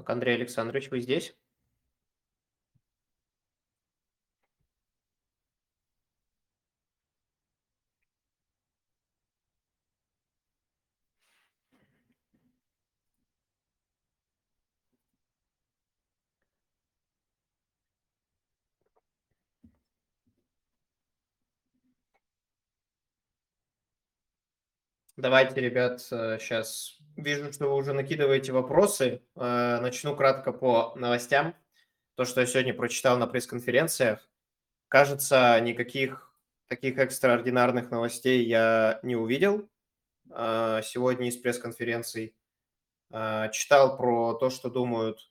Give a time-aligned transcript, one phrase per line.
[0.00, 1.36] Так, Андрей Александрович, вы здесь?
[25.18, 29.22] Давайте, ребят, сейчас вижу, что вы уже накидываете вопросы.
[29.36, 31.54] Э, Начну кратко по новостям.
[32.16, 34.28] То, что я сегодня прочитал на пресс-конференциях.
[34.88, 36.34] Кажется, никаких
[36.66, 39.68] таких экстраординарных новостей я не увидел
[40.30, 42.34] э, сегодня из пресс-конференций.
[43.10, 45.30] Э, Читал про то, что думают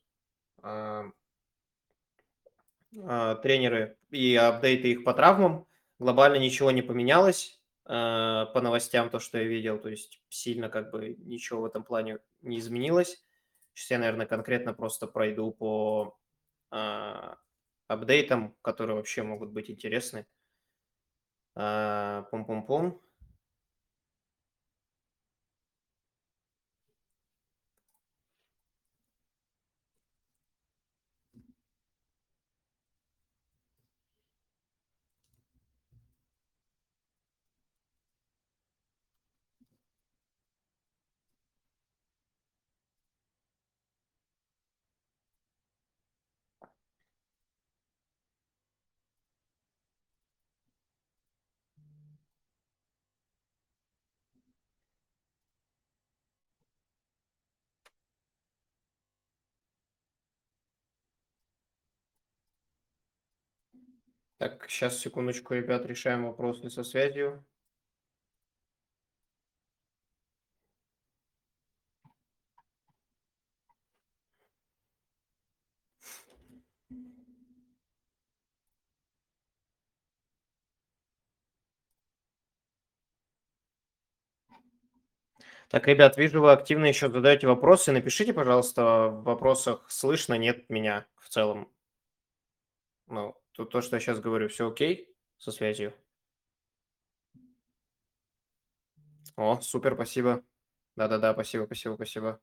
[2.91, 5.67] тренеры и апдейты их по травмам.
[5.99, 7.58] Глобально ничего не поменялось
[7.89, 9.79] по новостям, то, что я видел.
[9.79, 13.25] То есть сильно как бы ничего в этом плане не изменилось.
[13.73, 16.19] Сейчас я, наверное, конкретно просто пройду по
[16.71, 17.35] э,
[17.87, 20.27] апдейтам, которые вообще могут быть интересны.
[21.55, 23.01] Э, Пум-пум-пум.
[64.39, 67.45] Так, сейчас, секундочку, ребят, решаем вопросы со связью.
[85.69, 87.91] Так, ребят, вижу, вы активно еще задаете вопросы.
[87.91, 91.69] Напишите, пожалуйста, в вопросах, слышно, нет меня в целом.
[93.07, 95.93] Ну, то, то что я сейчас говорю, все окей со связью?
[99.35, 100.43] О, супер, спасибо.
[100.95, 102.39] Да-да-да, спасибо, спасибо, спасибо.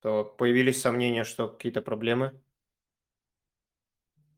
[0.00, 2.40] То появились сомнения, что какие-то проблемы.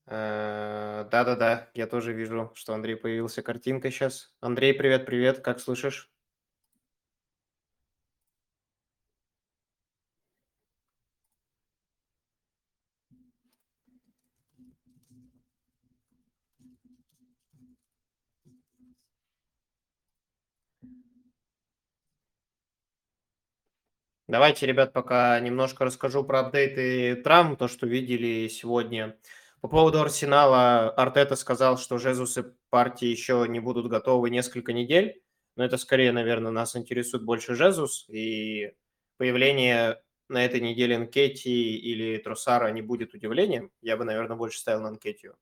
[0.06, 4.34] Э, Да-да-да, я тоже вижу, что Андрей появился картинка сейчас.
[4.40, 6.13] Андрей, привет, привет, как слышишь?
[24.34, 29.16] Давайте, ребят, пока немножко расскажу про апдейты травм, то, что видели сегодня.
[29.60, 35.22] По поводу Арсенала, Артета сказал, что Жезусы партии еще не будут готовы несколько недель,
[35.54, 38.72] но это скорее, наверное, нас интересует больше Жезус, и
[39.18, 43.70] появление на этой неделе Нкети или Тросара не будет удивлением.
[43.82, 45.36] Я бы, наверное, больше ставил на Нкетию.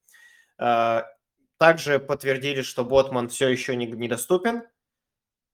[0.59, 1.07] А,
[1.57, 4.65] также подтвердили, что Ботман все еще недоступен.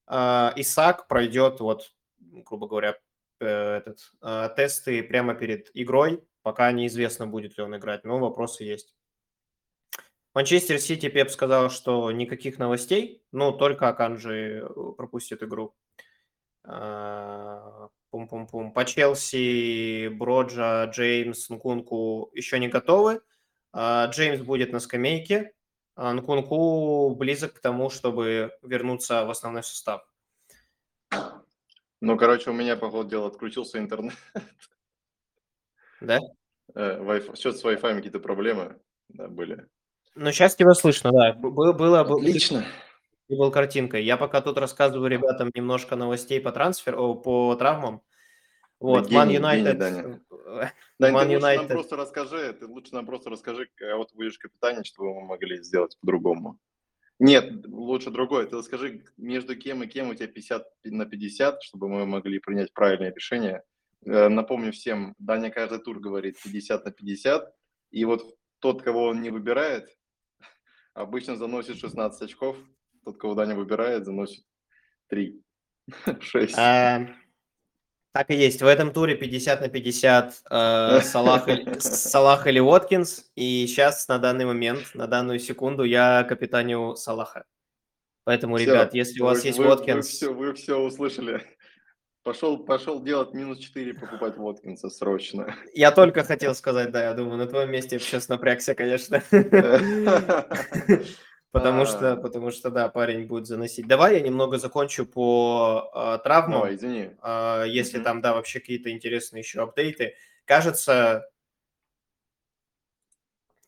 [0.08, 2.96] А, Исаак пройдет, вот, грубо говоря,
[3.44, 6.22] этот, э, тесты прямо перед игрой.
[6.42, 8.94] Пока неизвестно, будет ли он играть, но вопросы есть.
[10.34, 15.74] Манчестер Сити Пеп сказал, что никаких новостей, ну, только Аканджи э, пропустит игру.
[18.10, 18.72] Пум-пум-пум.
[18.72, 23.20] По Челси, Броджа, Джеймс, Нкунку еще не готовы.
[23.74, 25.52] Джеймс будет на скамейке.
[25.96, 30.07] Нкунку близок к тому, чтобы вернуться в основной состав.
[32.00, 34.14] Ну, короче, у меня, по ходу дела, отключился интернет.
[36.00, 36.20] Да?
[36.74, 38.78] Э, Что с Wi-Fi какие-то проблемы
[39.08, 39.66] да, были.
[40.14, 41.32] Ну, сейчас тебя слышно, да.
[41.32, 42.64] Было, было, Отлично.
[43.28, 44.04] И был картинкой.
[44.04, 48.02] Я пока тут рассказываю ребятам немножко новостей по трансферу, по травмам.
[48.80, 49.78] Вот, Ман Юнайтед.
[50.98, 55.26] Лучше нам просто расскажи, ты лучше нам просто расскажи, а вот будешь капитане, что мы
[55.26, 56.58] могли сделать по-другому.
[57.18, 58.46] Нет, лучше другое.
[58.46, 62.72] Ты скажи, между кем и кем у тебя 50 на 50, чтобы мы могли принять
[62.72, 63.62] правильное решение.
[64.06, 67.52] Э, напомню всем, Даня каждый тур говорит 50 на 50,
[67.90, 68.22] и вот
[68.60, 69.88] тот, кого он не выбирает,
[70.94, 72.56] обычно заносит 16 очков,
[73.04, 74.44] тот, кого Даня выбирает, заносит
[75.08, 75.42] 3,
[76.20, 76.54] 6.
[78.12, 78.62] Так и есть.
[78.62, 83.30] В этом туре 50 на 50 э, Салах, Салах или Уоткинс.
[83.36, 87.44] И сейчас, на данный момент, на данную секунду, я капитаню Салаха.
[88.24, 89.96] Поэтому, все, ребят, если у вас есть вы, Уоткинс...
[89.96, 91.42] Вы все, вы все услышали.
[92.28, 95.54] Пошел, пошел делать минус 4, покупать Воткинса срочно.
[95.72, 99.22] Я только хотел сказать, да, я думаю, на твоем месте я сейчас напрягся, конечно.
[101.50, 103.86] Потому что, потому что, да, парень будет заносить.
[103.86, 106.60] Давай я немного закончу по э, травмам.
[106.60, 107.10] Давай, извини.
[107.22, 108.04] Э, если mm-hmm.
[108.04, 110.14] там, да, вообще какие-то интересные еще апдейты.
[110.44, 111.30] Кажется,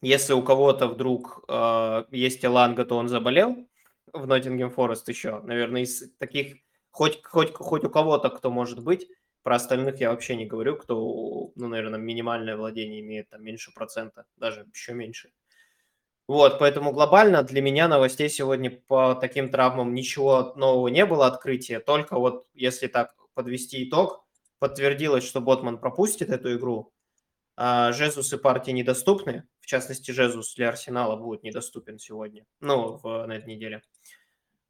[0.02, 3.66] если у кого-то вдруг э, есть Эланга, то он заболел
[4.12, 5.40] в Ноттингем Форест еще.
[5.40, 6.56] Наверное, из таких,
[6.90, 9.06] хоть, хоть, хоть у кого-то, кто может быть,
[9.42, 14.26] про остальных я вообще не говорю, кто, ну, наверное, минимальное владение имеет там меньше процента,
[14.36, 15.30] даже еще меньше.
[16.28, 21.80] Вот, поэтому глобально для меня новостей сегодня по таким травмам ничего нового не было открытия,
[21.80, 24.24] только вот если так подвести итог,
[24.60, 26.92] подтвердилось, что Ботман пропустит эту игру,
[27.56, 33.26] а Жезус и партии недоступны, в частности, Жезус для Арсенала будет недоступен сегодня, ну, в,
[33.26, 33.82] на этой неделе.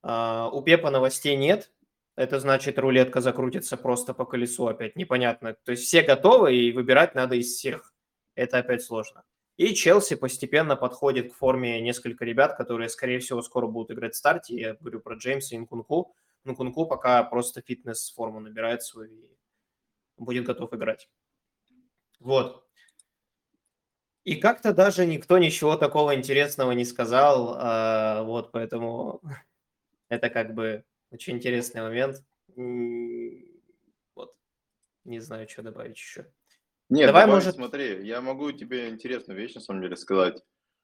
[0.02, 1.70] А, у Пепа новостей нет,
[2.17, 5.55] это значит, рулетка закрутится просто по колесу опять, непонятно.
[5.64, 7.94] То есть все готовы, и выбирать надо из всех.
[8.35, 9.25] Это опять сложно.
[9.56, 14.19] И Челси постепенно подходит к форме несколько ребят, которые, скорее всего, скоро будут играть в
[14.19, 14.55] старте.
[14.55, 16.14] Я говорю про Джеймса и Нкунку.
[16.44, 19.37] Нкунку пока просто фитнес-форму набирает свою и
[20.17, 21.11] будет готов играть.
[22.19, 22.64] Вот.
[24.25, 27.56] И как-то даже никто ничего такого интересного не сказал.
[27.58, 29.20] А, вот, поэтому
[30.08, 32.25] это как бы очень интересный момент.
[34.14, 34.35] Вот.
[35.05, 36.31] Не знаю, что добавить еще.
[36.91, 37.55] Нет, давай, давай может...
[37.55, 40.43] смотри, я могу тебе интересную вещь на самом деле сказать.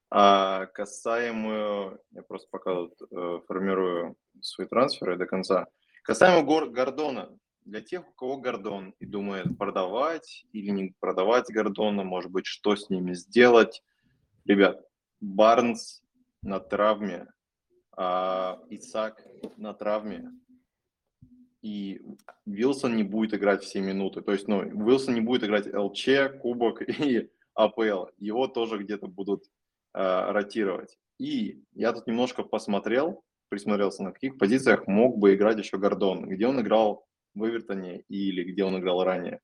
[0.08, 5.66] А касаемо, я просто пока вот, э, формирую свои трансферы до конца.
[6.04, 12.04] Касаемо Гор Гордона, для тех, у кого Гордон и думает продавать или не продавать Гордона,
[12.04, 13.82] может быть, что с ними сделать.
[14.44, 14.80] Ребят,
[15.20, 16.02] Барнс
[16.42, 17.26] на травме,
[17.96, 19.26] а Исаак
[19.56, 20.30] на травме,
[21.62, 22.00] и
[22.44, 24.20] Вилсон не будет играть все минуты.
[24.20, 28.06] То есть, ну, Вилсон не будет играть ЛЧ, Кубок и АПЛ.
[28.18, 29.44] Его тоже где-то будут
[29.94, 30.98] э, ротировать.
[31.18, 36.28] И я тут немножко посмотрел, присмотрелся, на каких позициях мог бы играть еще Гордон.
[36.28, 39.40] Где он играл в Эвертоне или где он играл ранее.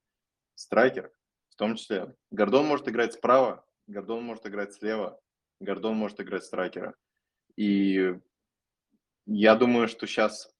[0.54, 1.10] Страйкер
[1.52, 2.14] в том числе.
[2.30, 5.20] Гордон может играть справа, Гордон может играть слева,
[5.60, 6.94] Гордон может играть страйкера.
[7.56, 8.18] И
[9.26, 10.50] я думаю, что сейчас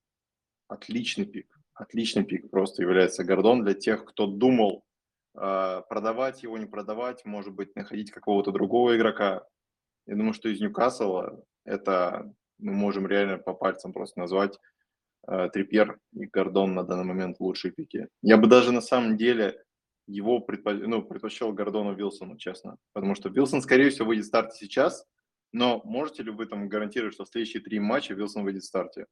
[0.72, 1.46] отличный пик.
[1.74, 4.84] Отличный пик просто является Гордон для тех, кто думал
[5.34, 9.46] э, продавать его, не продавать, может быть, находить какого-то другого игрока.
[10.06, 14.58] Я думаю, что из Ньюкасла это мы можем реально по пальцам просто назвать
[15.28, 18.08] э, Трипьер и Гордон на данный момент лучшие пики.
[18.22, 19.62] Я бы даже на самом деле
[20.06, 20.72] его предпо...
[20.74, 22.76] ну, предпочел Гордону Вилсону, честно.
[22.92, 25.06] Потому что Вилсон, скорее всего, выйдет в старте сейчас,
[25.52, 29.06] но можете ли вы там гарантировать, что в следующие три матча Вилсон выйдет в старте?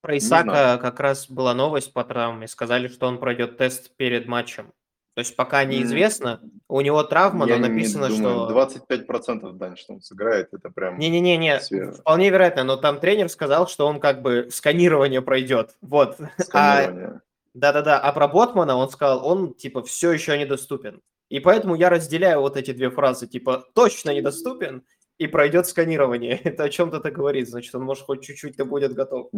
[0.00, 2.48] Про Исака как раз была новость по травме.
[2.48, 4.72] Сказали, что он пройдет тест перед матчем.
[5.14, 6.40] То есть пока неизвестно.
[6.68, 8.48] У него травма, Я но написано, не думаю.
[8.48, 8.78] что...
[8.88, 10.98] 25% Дань, что он сыграет, это прям...
[10.98, 11.60] Не-не-не,
[11.92, 15.76] вполне вероятно, но там тренер сказал, что он как бы сканирование пройдет.
[15.82, 16.16] Вот.
[16.52, 17.20] А сканирование.
[17.52, 21.02] Да-да-да, а про Ботмана он сказал, он типа все еще недоступен.
[21.28, 24.84] И поэтому я разделяю вот эти две фразы, типа точно недоступен
[25.20, 26.40] и пройдет сканирование.
[26.44, 27.46] Это о чем-то это говорит.
[27.46, 29.28] Значит, он может хоть чуть-чуть-то будет готов.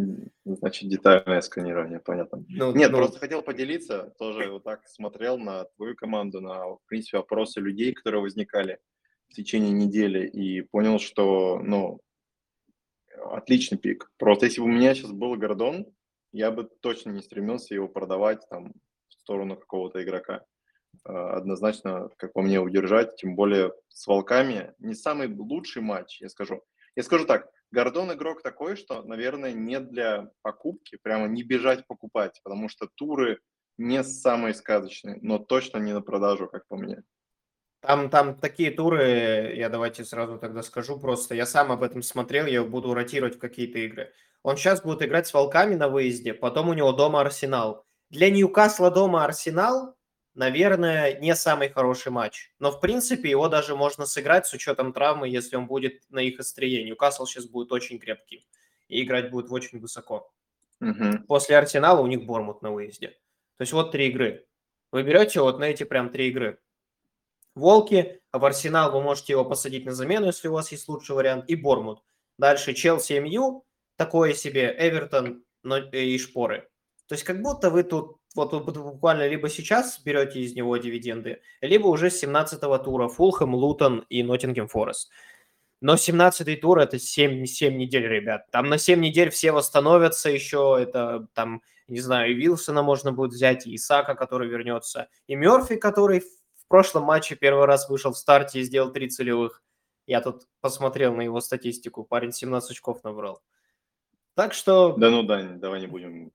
[0.44, 2.44] Значит, детальное сканирование, понятно.
[2.48, 2.98] Ну, Нет, ну...
[2.98, 7.92] просто хотел поделиться, тоже вот так смотрел на твою команду, на, в принципе, опросы людей,
[7.92, 8.78] которые возникали
[9.28, 12.00] в течение недели, и понял, что, ну,
[13.32, 14.08] отличный пик.
[14.18, 15.86] Просто если бы у меня сейчас был Гордон,
[16.32, 18.72] я бы точно не стремился его продавать там
[19.08, 20.44] в сторону какого-то игрока.
[21.04, 24.74] А, однозначно, как по мне, удержать, тем более с Волками.
[24.78, 26.62] Не самый лучший матч, я скажу.
[26.94, 32.40] Я скажу так, Гордон игрок такой, что, наверное, не для покупки, прямо не бежать покупать,
[32.44, 33.38] потому что туры
[33.78, 37.02] не самые сказочные, но точно не на продажу, как по мне.
[37.80, 42.46] Там, там такие туры, я давайте сразу тогда скажу просто, я сам об этом смотрел,
[42.46, 44.12] я буду ротировать в какие-то игры.
[44.42, 47.84] Он сейчас будет играть с Волками на выезде, потом у него дома Арсенал.
[48.10, 49.96] Для Ньюкасла дома Арсенал
[50.34, 52.52] наверное, не самый хороший матч.
[52.58, 56.40] Но, в принципе, его даже можно сыграть с учетом травмы, если он будет на их
[56.40, 56.84] острие.
[56.84, 58.40] Ньюкасл сейчас будет очень крепким.
[58.88, 60.32] И играть будет очень высоко.
[60.80, 61.24] Угу.
[61.28, 63.08] После Арсенала у них Бормут на выезде.
[63.56, 64.46] То есть вот три игры.
[64.90, 66.58] Вы берете вот на эти прям три игры.
[67.54, 71.14] Волки, а в Арсенал вы можете его посадить на замену, если у вас есть лучший
[71.14, 72.02] вариант, и Бормут.
[72.38, 73.64] Дальше Челси, МЮ,
[73.96, 76.68] такое себе, Эвертон но, и Шпоры.
[77.06, 81.40] То есть как будто вы тут вот вы буквально либо сейчас берете из него дивиденды,
[81.60, 85.10] либо уже с 17-го тура Фулхэм, Лутон и Ноттингем Форест.
[85.80, 88.48] Но 17-й тур– это 7, 7 недель, ребят.
[88.52, 90.78] Там на 7 недель все восстановятся еще.
[90.80, 95.74] Это там, не знаю, и Вилсона можно будет взять, и Исака, который вернется, и Мерфи,
[95.74, 99.62] который в прошлом матче первый раз вышел в старте и сделал три целевых.
[100.06, 102.04] Я тут посмотрел на его статистику.
[102.04, 103.42] Парень 17 очков набрал.
[104.34, 104.94] Так что...
[104.96, 106.32] Да ну, Дань, давай не будем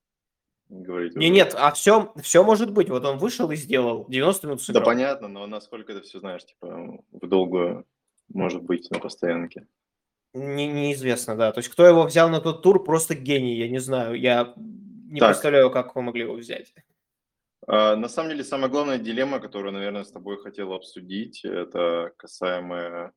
[0.70, 1.16] говорить.
[1.16, 2.90] Не, нет, а все, все может быть.
[2.90, 4.84] Вот он вышел и сделал 90 минут сыграл.
[4.84, 7.86] Да понятно, но насколько ты все знаешь, типа, в долгую
[8.30, 9.68] может быть на постоянке.
[10.34, 11.52] Не, неизвестно, да.
[11.52, 14.16] То есть кто его взял на тот тур, просто гений, я не знаю.
[14.16, 15.30] Я не так.
[15.30, 16.74] представляю, как вы могли его взять.
[17.66, 23.14] А, на самом деле, самая главная дилемма, которую, наверное, с тобой хотел обсудить, это касаемо...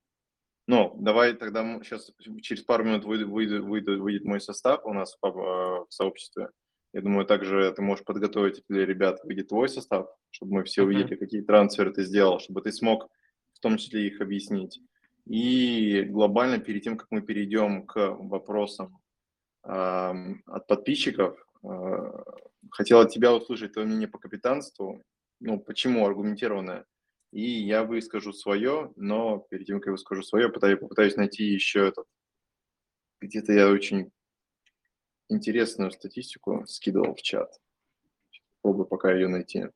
[0.66, 5.16] Ну, давай тогда сейчас через пару минут выйдет, выйдет, выйдет, выйдет мой состав у нас
[5.20, 6.50] в, в сообществе.
[6.92, 11.14] Я думаю, также ты можешь подготовить для ребят, выйдет твой состав, чтобы мы все увидели,
[11.14, 11.18] mm-hmm.
[11.18, 13.08] какие трансферы ты сделал, чтобы ты смог
[13.52, 14.80] в том числе их объяснить.
[15.26, 18.98] И глобально, перед тем, как мы перейдем к вопросам
[19.64, 20.12] э,
[20.46, 22.22] от подписчиков, э,
[22.70, 25.04] хотел от тебя услышать твое мнение по капитанству,
[25.40, 26.86] ну, почему аргументированное,
[27.32, 31.86] и я выскажу свое, но перед тем, как я выскажу свое, попытаюсь, попытаюсь найти еще
[31.86, 32.06] этот,
[33.20, 34.10] где-то я очень
[35.30, 37.60] интересную статистику скидывал в чат.
[38.62, 39.68] Попробую пока ее найти.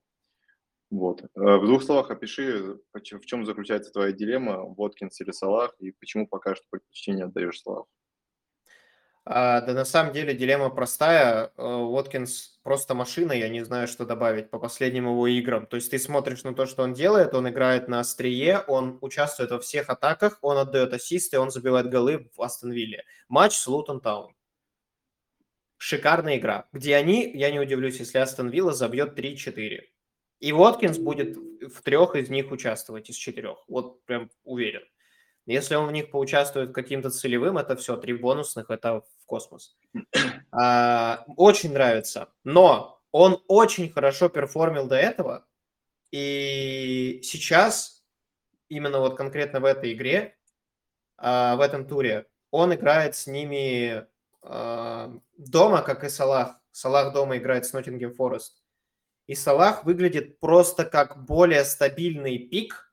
[0.91, 1.23] Вот.
[1.23, 6.29] Э, в двух словах опиши, в чем заключается твоя дилемма, Воткинс или Салах, и почему
[6.29, 7.89] пока что предпочтение отдаешь Салаху.
[9.27, 11.51] А, да на самом деле дилемма простая.
[11.57, 15.67] Воткинс просто машина, я не знаю, что добавить по последним его играм.
[15.67, 19.51] То есть ты смотришь на то, что он делает, он играет на острие, он участвует
[19.51, 23.05] во всех атаках, он отдает ассисты, он забивает голы в Астон Вилле.
[23.29, 24.35] Матч с Лутон Таун.
[25.87, 29.83] Шикарная игра, где они, я не удивлюсь, если Астон Вилла забьет 3-4.
[30.41, 33.63] И Воткинс будет в трех из них участвовать, из четырех.
[33.69, 34.81] Вот прям уверен.
[35.45, 39.77] Если он в них поучаствует каким-то целевым, это все, три бонусных, это в космос.
[40.53, 42.33] А, очень нравится.
[42.45, 45.47] Но он очень хорошо перформил до этого.
[46.11, 48.07] И сейчас,
[48.71, 50.39] именно вот конкретно в этой игре,
[51.19, 54.07] а, в этом туре, он играет с ними
[54.41, 56.61] а, дома, как и Салах.
[56.73, 58.63] Салах дома играет с Ноттингем Форест.
[59.27, 62.93] И Салах выглядит просто как более стабильный пик.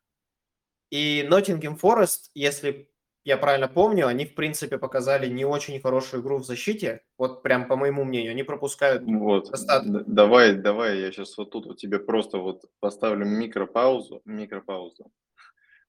[0.89, 2.91] И Ноттингем Форест, если
[3.23, 7.01] я правильно помню, они, в принципе, показали не очень хорошую игру в защите.
[7.17, 9.51] Вот прям по моему мнению, они пропускают вот.
[9.51, 10.03] достаточно.
[10.07, 15.11] Давай, давай, я сейчас вот тут вот тебе просто вот поставлю микропаузу, микропаузу.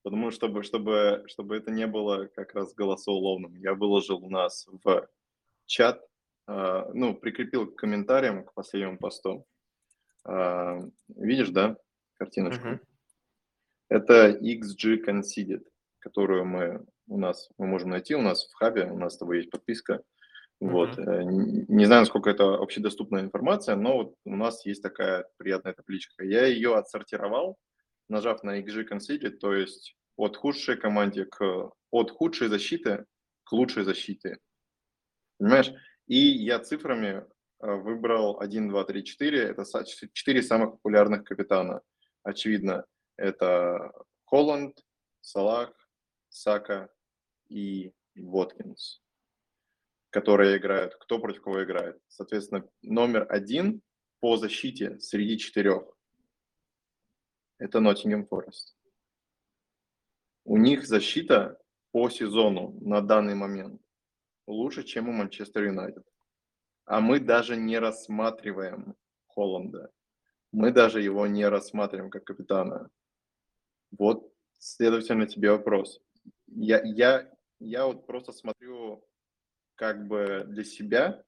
[0.02, 4.66] Потому что, чтобы, чтобы, чтобы это не было как раз голосоуловным, я выложил у нас
[4.84, 5.08] в
[5.66, 6.04] чат,
[6.46, 9.46] ну, прикрепил к комментариям к последнему посту
[10.24, 11.76] а, видишь, да,
[12.14, 12.68] картиночку?
[12.68, 12.80] Uh-huh.
[13.88, 15.64] Это XG Conceded,
[15.98, 19.38] которую мы у нас мы можем найти у нас в хабе, у нас с тобой
[19.38, 20.02] есть подписка.
[20.60, 20.96] Вот.
[20.96, 21.24] Uh-huh.
[21.68, 26.24] Не знаю, насколько это общедоступная информация, но вот у нас есть такая приятная табличка.
[26.24, 27.58] Я ее отсортировал,
[28.08, 33.04] нажав на XG Conceded, то есть от худшей команде к от худшей защиты
[33.44, 34.38] к лучшей защите.
[35.38, 35.72] Понимаешь?
[36.12, 37.24] И я цифрами
[37.62, 39.42] Э, выбрал 1, 2, 3, 4.
[39.50, 41.80] Это 4 самых популярных капитана.
[42.24, 42.84] Очевидно,
[43.16, 43.92] это
[44.24, 44.84] Холланд,
[45.20, 45.72] Салах,
[46.28, 46.88] Сака
[47.48, 49.00] и Воткинс,
[50.10, 50.96] которые играют.
[50.96, 52.00] Кто против кого играет?
[52.08, 53.80] Соответственно, номер один
[54.20, 55.84] по защите среди четырех–
[57.58, 58.76] это Ноттингем Форест.
[60.44, 61.60] У них защита
[61.92, 63.81] по сезону на данный момент
[64.46, 66.04] лучше, чем у Манчестер Юнайтед
[66.84, 68.94] а мы даже не рассматриваем
[69.26, 69.90] Холланда.
[70.52, 72.90] Мы даже его не рассматриваем как капитана.
[73.98, 76.00] Вот, следовательно, тебе вопрос.
[76.46, 79.04] Я, я, я вот просто смотрю
[79.74, 81.24] как бы для себя,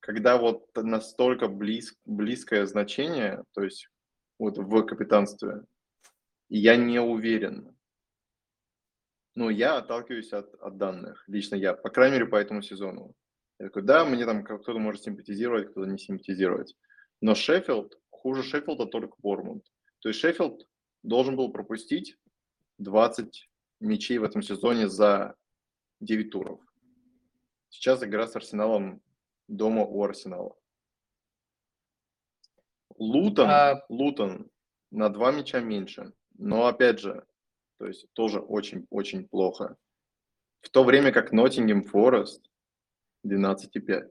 [0.00, 3.88] когда вот настолько близ, близкое значение, то есть
[4.38, 5.64] вот в капитанстве,
[6.48, 7.71] я не уверен.
[9.34, 13.14] Ну, я отталкиваюсь от, от данных, лично я, по крайней мере, по этому сезону.
[13.58, 16.76] Я такой, да, мне там кто-то может симпатизировать, кто-то не симпатизировать.
[17.20, 19.64] Но Шеффилд, хуже Шеффилда только Бормунд.
[20.00, 20.66] То есть Шеффилд
[21.02, 22.18] должен был пропустить
[22.78, 23.48] 20
[23.80, 25.36] мячей в этом сезоне за
[26.00, 26.60] 9 туров.
[27.70, 29.00] Сейчас игра с Арсеналом
[29.48, 30.56] дома у Арсенала.
[32.98, 33.84] Лутон, а...
[33.88, 34.50] Лутон
[34.90, 36.12] на 2 мяча меньше.
[36.36, 37.24] Но опять же,
[37.82, 39.76] то есть тоже очень-очень плохо.
[40.60, 42.48] В то время как Ноттингем Форест
[43.26, 44.08] 12,5.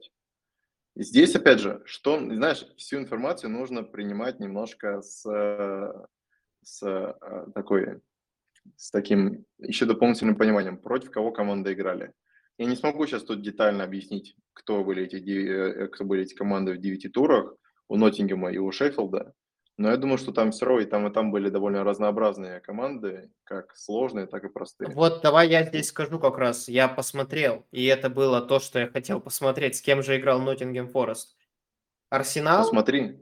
[0.96, 5.22] И здесь, опять же, что, знаешь, всю информацию нужно принимать немножко с,
[6.62, 7.14] с э,
[7.54, 8.02] такой
[8.76, 12.12] с таким еще дополнительным пониманием, против кого команды играли.
[12.58, 16.74] Я не смогу сейчас тут детально объяснить, кто были эти, э, кто были эти команды
[16.74, 17.56] в девяти турах
[17.88, 19.32] у Ноттингема и у Шеффилда,
[19.78, 23.30] но я думаю, что там все равно и там, и там были довольно разнообразные команды,
[23.44, 24.90] как сложные, так и простые.
[24.90, 26.68] Вот давай я здесь скажу как раз.
[26.68, 29.76] Я посмотрел, и это было то, что я хотел посмотреть.
[29.76, 31.36] С кем же играл Ноттингем Форест?
[32.10, 32.64] Арсенал?
[32.64, 33.18] Посмотри.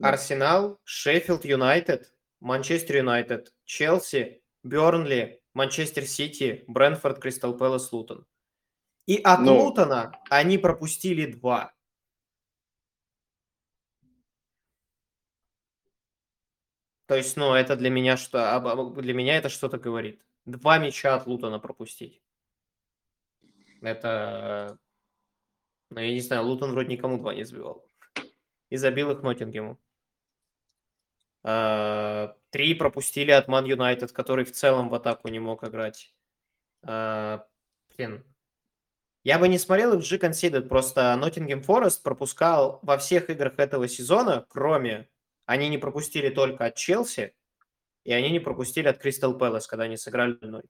[0.00, 8.26] Арсенал, Шеффилд Юнайтед, Манчестер Юнайтед, Челси, Бернли, Манчестер Сити, Брэнфорд, Кристал Пэлас, Лутон.
[9.06, 11.72] И от ну, Лутона они пропустили два.
[17.06, 20.22] То есть, ну, это для меня что, для меня это что-то говорит.
[20.44, 22.22] Два мяча от Лутона пропустить.
[23.80, 24.78] Это,
[25.90, 27.88] ну, я не знаю, Лутон вроде никому два не сбивал.
[28.70, 29.80] И забил их Ноттингему.
[31.44, 36.14] А, три пропустили от Ман Юнайтед, который в целом в атаку не мог играть.
[36.82, 37.46] А,
[37.96, 38.24] блин,
[39.24, 43.88] я бы не смотрел их G Conceded, просто Nottingham Forest пропускал во всех играх этого
[43.88, 45.08] сезона, кроме...
[45.46, 47.34] Они не пропустили только от Челси,
[48.04, 50.62] и они не пропустили от Кристал Пэлас, когда они сыграли 0.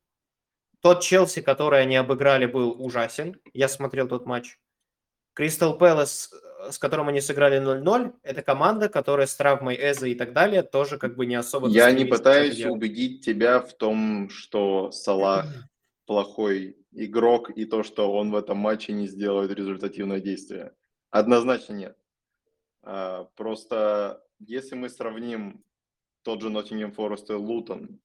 [0.80, 3.40] Тот Челси, который они обыграли, был ужасен.
[3.52, 4.58] Я смотрел тот матч.
[5.34, 6.30] Кристал Пэлас,
[6.70, 10.98] с которым они сыграли 0-0, это команда, которая с травмой Эза и так далее тоже
[10.98, 11.68] как бы не особо...
[11.68, 15.46] Я не пытаюсь убедить тебя в том, что Салах
[16.06, 20.72] плохой игрок и то, что он в этом матче не сделает результативное действие.
[21.10, 21.96] Однозначно нет.
[22.82, 25.64] А, просто если мы сравним
[26.22, 28.00] тот же Ноттингем Форест и Лутон,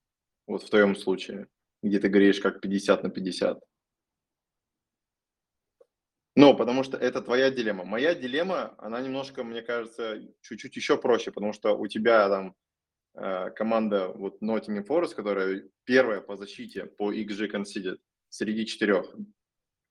[0.46, 1.48] вот в твоем случае,
[1.82, 3.60] где ты говоришь как 50 на 50.
[6.36, 7.84] Но потому что это твоя дилемма.
[7.84, 12.54] Моя дилемма, она немножко, мне кажется, чуть-чуть еще проще, потому что у тебя там
[13.14, 19.12] э, команда вот Nottingham Forest, которая первая по защите по XG Conceded, среди четырех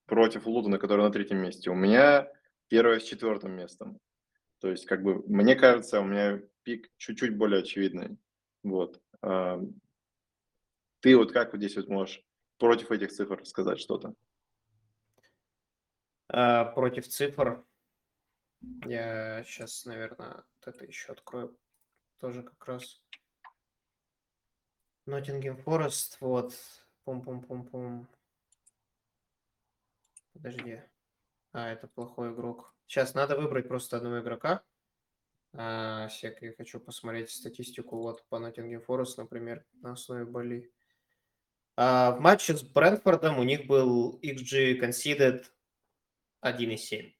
[0.06, 1.70] против Лутона, который на третьем месте.
[1.70, 2.32] У меня
[2.70, 4.00] первое с четвертым местом.
[4.60, 8.18] То есть, как бы, мне кажется, у меня пик чуть-чуть более очевидный.
[8.64, 9.02] Вот.
[9.22, 12.26] Ты вот как вот здесь вот можешь
[12.58, 14.16] против этих цифр сказать что-то?
[16.30, 17.64] А, против цифр
[18.86, 21.58] я сейчас, наверное, это еще открою.
[22.20, 23.02] Тоже как раз.
[25.06, 26.54] Ноттингем Форест, вот.
[27.06, 28.08] Пум-пум-пум-пум.
[30.34, 30.82] Подожди.
[31.54, 32.74] А, это плохой игрок.
[32.88, 34.64] Сейчас надо выбрать просто одного игрока.
[35.54, 40.72] А, сек, я хочу посмотреть статистику вот по Ноттингем Форест, например, на основе Бали.
[41.76, 45.46] В матче с Брэнфордом у них был XG conceded
[46.44, 47.14] 1,7.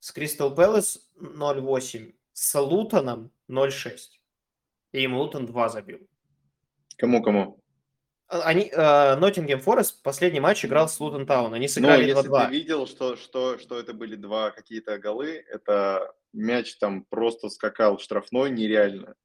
[0.00, 2.14] С Кристал Пэлас 0,8.
[2.32, 3.98] С Лутоном 0,6.
[4.92, 6.08] И им Лутон 2 забил.
[6.96, 7.62] Кому-кому?
[8.30, 11.52] А, они, Ноттингем uh, Форест последний матч играл с Лутон Таун.
[11.52, 12.06] Они сыграли 2-2.
[12.06, 17.48] если ты видел, что, что, что это были два какие-то голы, это мяч там просто
[17.48, 19.16] скакал в штрафной нереально.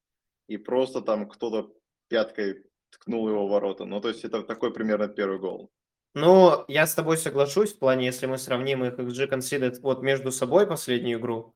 [0.47, 1.71] И просто там кто-то
[2.07, 3.85] пяткой ткнул его в ворота.
[3.85, 5.71] Ну, то есть это такой примерно первый гол.
[6.15, 10.31] Ну, я с тобой соглашусь в плане, если мы сравним их XG Conceded вот между
[10.31, 11.53] собой последнюю игру.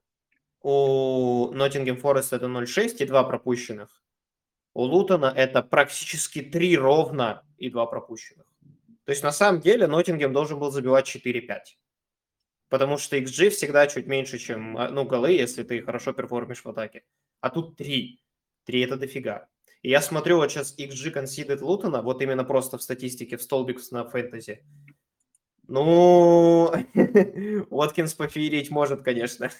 [0.61, 4.03] У Ноттингем Форест это 0-6 и 2 пропущенных.
[4.73, 8.45] У Лутона это практически 3 ровно и 2 пропущенных.
[9.05, 11.59] То есть на самом деле Ноттингем должен был забивать 4-5.
[12.69, 16.69] Потому что XG всегда чуть меньше, чем а, ну, голы, если ты хорошо перформишь в
[16.69, 17.03] атаке.
[17.41, 18.21] А тут 3.
[18.65, 19.47] 3 это дофига.
[19.81, 23.79] И я смотрю вот сейчас XG Conceded Лутона, вот именно просто в статистике, в столбик
[23.91, 24.63] на фэнтези.
[25.69, 26.73] Ну,
[27.69, 29.51] Уоткинс поферить может, конечно.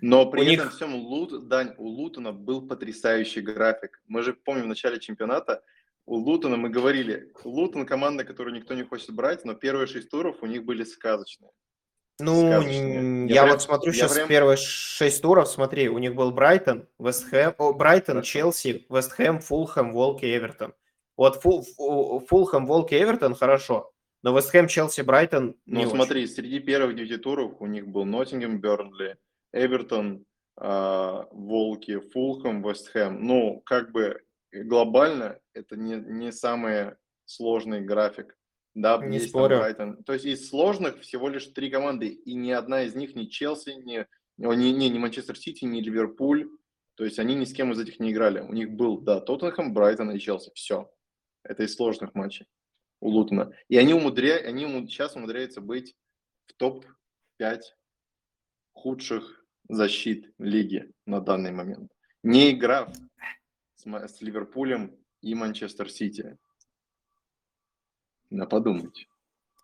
[0.00, 0.74] Но при у этом них...
[0.74, 4.00] всем, Лут, Дань, у Лутона был потрясающий график.
[4.06, 5.62] Мы же помним в начале чемпионата,
[6.06, 10.36] у Лутона мы говорили, Лутон команда, которую никто не хочет брать, но первые шесть туров
[10.40, 11.50] у них были сказочные.
[12.20, 13.26] Ну, сказочные.
[13.26, 14.28] я, я прям, вот смотрю сейчас прям...
[14.28, 18.30] первые шесть туров, смотри, у них был Брайтон, Вестхэм, о, Брайтон, Хорошо.
[18.30, 20.74] Челси, Вестхэм, Фулхэм, Волки, Эвертон.
[21.16, 21.66] Вот Фул,
[22.28, 23.92] Фулхэм, Волки, Эвертон хорошо.
[24.26, 26.34] Но Вест Хэм, Челси, Брайтон Ну, смотри, очень.
[26.34, 29.18] среди первых девяти туров у них был Ноттингем, Бернли,
[29.52, 33.24] Эвертон, а, Волки, Фулхэм, Вест Хэм.
[33.24, 34.20] Ну, как бы
[34.52, 38.36] глобально это не, не самый сложный график.
[38.74, 39.58] Да, не есть спорю.
[39.58, 40.02] Брайтон.
[40.02, 43.74] То есть из сложных всего лишь три команды, и ни одна из них ни Челси,
[43.84, 44.04] ни,
[44.38, 46.50] ни, ни, ни Манчестер Сити, ни Ливерпуль.
[46.96, 48.40] То есть они ни с кем из этих не играли.
[48.40, 50.50] У них был, да, Тоттенхэм, Брайтон и Челси.
[50.56, 50.90] Все.
[51.44, 52.48] Это из сложных матчей
[53.00, 53.52] у Лутона.
[53.68, 54.36] И они, умудря...
[54.36, 55.96] они сейчас умудряются быть
[56.46, 57.60] в топ-5
[58.72, 61.92] худших защит лиги на данный момент.
[62.22, 62.94] Не играв
[63.74, 66.36] с, с Ливерпулем и Манчестер Сити.
[68.30, 69.08] На подумать.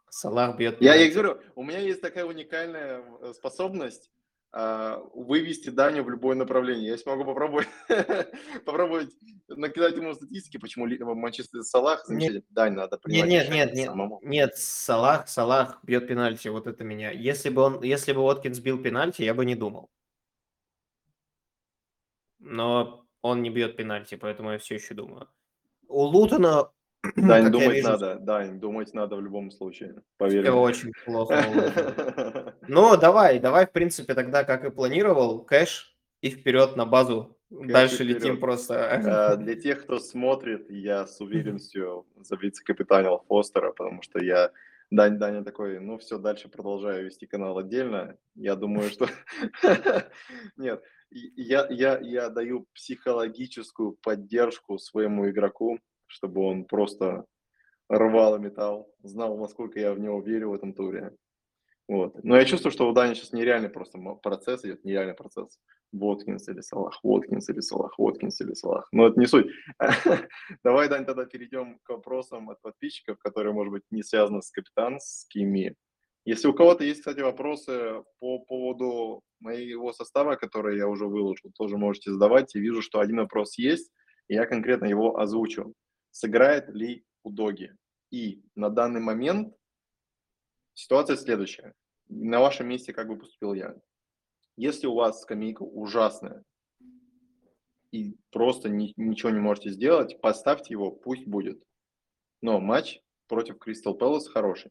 [0.08, 4.10] Салах бьет Я, я говорю, у меня есть такая уникальная э, способность
[4.52, 6.90] вывести Даню в любое направление.
[6.90, 7.68] Я смогу попробовать,
[8.66, 9.10] попробовать
[9.48, 12.42] накидать ему статистики, почему Манчестер Салах замечательно.
[12.50, 14.20] Дань, надо принимать нет, нет, нет, самому.
[14.22, 17.10] Нет, Салах, Салах бьет пенальти, вот это меня.
[17.10, 19.90] Если бы он, если бы Уоткинс бил пенальти, я бы не думал.
[22.38, 25.28] Но он не бьет пенальти, поэтому я все еще думаю.
[25.88, 26.70] У Лутона
[27.16, 30.42] Дань, думать вижу, надо, Дань, думать надо в любом случае, поверь.
[30.42, 32.54] Все очень плохо.
[32.68, 37.36] Ну, давай, давай, в принципе, тогда, как и планировал, кэш и вперед на базу.
[37.50, 39.36] Кэш Дальше летим просто.
[39.40, 44.52] Для тех, кто смотрит, я с уверенностью за вице-капитанил Фостера, потому что я
[44.92, 48.18] Дань, Даня такой, ну все, дальше продолжаю вести канал отдельно.
[48.34, 49.08] Я думаю, что...
[50.56, 55.78] Нет, я, я, я даю психологическую поддержку своему игроку,
[56.12, 57.24] чтобы он просто
[57.88, 61.12] рвал и металл, знал, насколько я в него верю в этом туре.
[61.88, 62.22] Вот.
[62.22, 65.58] Но я чувствую, что у Дани сейчас нереальный просто процесс идет, нереальный процесс.
[65.92, 68.88] Воткинс или Салах, Воткинс или Салах, Воткинс или Салах.
[68.92, 69.46] Но это не суть.
[70.64, 75.74] Давай, Дань, тогда перейдем к вопросам от подписчиков, которые, может быть, не связаны с капитанскими.
[76.24, 81.76] Если у кого-то есть, кстати, вопросы по поводу моего состава, который я уже выложил, тоже
[81.76, 82.54] можете задавать.
[82.54, 83.92] И вижу, что один вопрос есть,
[84.28, 85.74] и я конкретно его озвучу
[86.12, 87.74] сыграет ли Удоги.
[88.10, 89.54] И на данный момент
[90.74, 91.74] ситуация следующая.
[92.08, 93.74] На вашем месте как бы поступил я.
[94.56, 96.44] Если у вас скамейка ужасная
[97.90, 101.62] и просто ни, ничего не можете сделать, поставьте его, пусть будет.
[102.42, 104.70] Но матч против Кристал Пэлас хороший.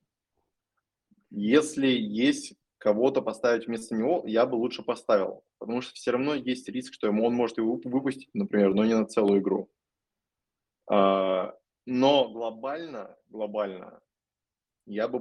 [1.30, 5.44] Если есть кого-то поставить вместо него, я бы лучше поставил.
[5.58, 8.96] Потому что все равно есть риск, что ему он может его выпустить, например, но не
[8.96, 9.70] на целую игру.
[10.92, 11.54] А,
[11.86, 14.02] но глобально, глобально
[14.86, 15.20] я бы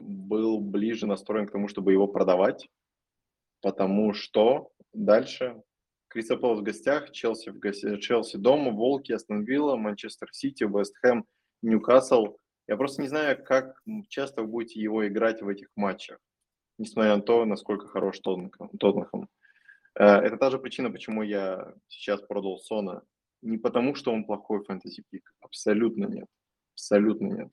[0.00, 2.68] был ближе настроен к тому, чтобы его продавать,
[3.60, 5.62] потому что дальше
[6.08, 9.46] Кристал Пэлас в гостях, Челси, в гостях, Челси дома, Волки, Астон
[9.80, 11.24] Манчестер Сити, Вест Хэм,
[11.62, 12.36] Ньюкасл.
[12.66, 16.18] Я просто не знаю, как часто вы будете его играть в этих матчах,
[16.78, 19.28] несмотря на то, насколько хорош Тоттенхэм.
[19.94, 23.04] Э, это та же причина, почему я сейчас продал Сона
[23.42, 25.34] не потому, что он плохой фэнтези-пик.
[25.40, 26.28] Абсолютно нет.
[26.74, 27.48] Абсолютно нет.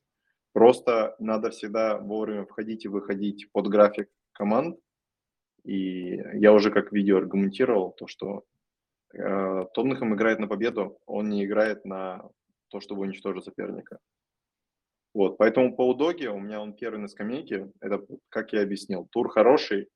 [0.54, 4.80] Просто надо всегда вовремя входить и выходить под график команд.
[5.64, 8.46] И я уже как видео аргументировал то, что
[9.14, 12.30] э, Тоттенхэм играет на победу, он не играет на
[12.70, 14.00] то, чтобы уничтожить соперника.
[15.14, 17.72] Вот, поэтому по Удоге у меня он первый на скамейке.
[17.82, 19.90] Это, как я объяснил, тур хороший.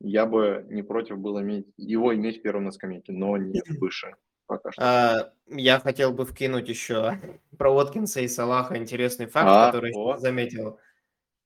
[0.00, 4.14] Я бы не против был иметь, его иметь первым на скамейке, но не выше
[4.46, 4.82] пока что.
[4.82, 7.20] А, я хотел бы вкинуть еще
[7.58, 10.18] про Уоткинса и Салаха интересный факт, а, который о.
[10.18, 10.78] заметил.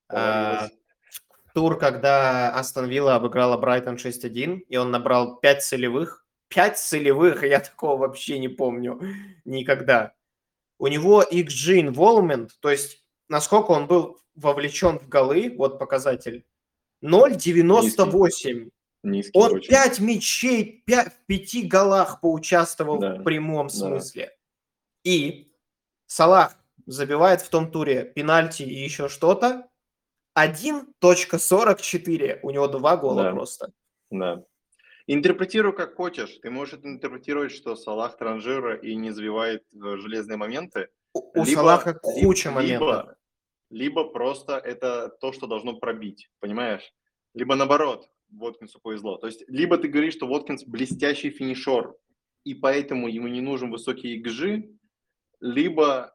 [0.09, 0.67] А,
[1.53, 6.25] тур, когда Астон Вилла обыграла Брайтон 6-1, и он набрал 5 целевых.
[6.49, 9.01] 5 целевых, я такого вообще не помню
[9.45, 10.13] никогда.
[10.79, 16.45] У него XG involvement, то есть насколько он был вовлечен в голы, вот показатель,
[17.03, 18.69] 0,98.
[19.07, 19.69] Низкий Он очень.
[19.69, 23.15] 5 мячей, 5, в 5 голах поучаствовал да.
[23.15, 24.25] в прямом смысле.
[24.25, 24.31] Да.
[25.03, 25.51] И
[26.05, 29.67] Салах забивает в том туре пенальти и еще что-то.
[30.37, 32.39] 1.44.
[32.43, 33.31] У него два гола да.
[33.31, 33.71] просто.
[34.11, 34.43] Да.
[35.07, 36.37] Интерпретируй как хочешь.
[36.41, 40.89] Ты можешь интерпретировать, что Салах транжира и не забивает э, железные моменты.
[41.13, 43.15] У, либо, Салаха куча либо, моментов.
[43.69, 46.93] Либо просто это то, что должно пробить, понимаешь?
[47.33, 49.17] Либо наоборот, Воткинсу повезло.
[49.17, 51.93] То есть, либо ты говоришь, что Воткинс блестящий финишер,
[52.43, 54.77] и поэтому ему не нужен высокий XG,
[55.39, 56.13] либо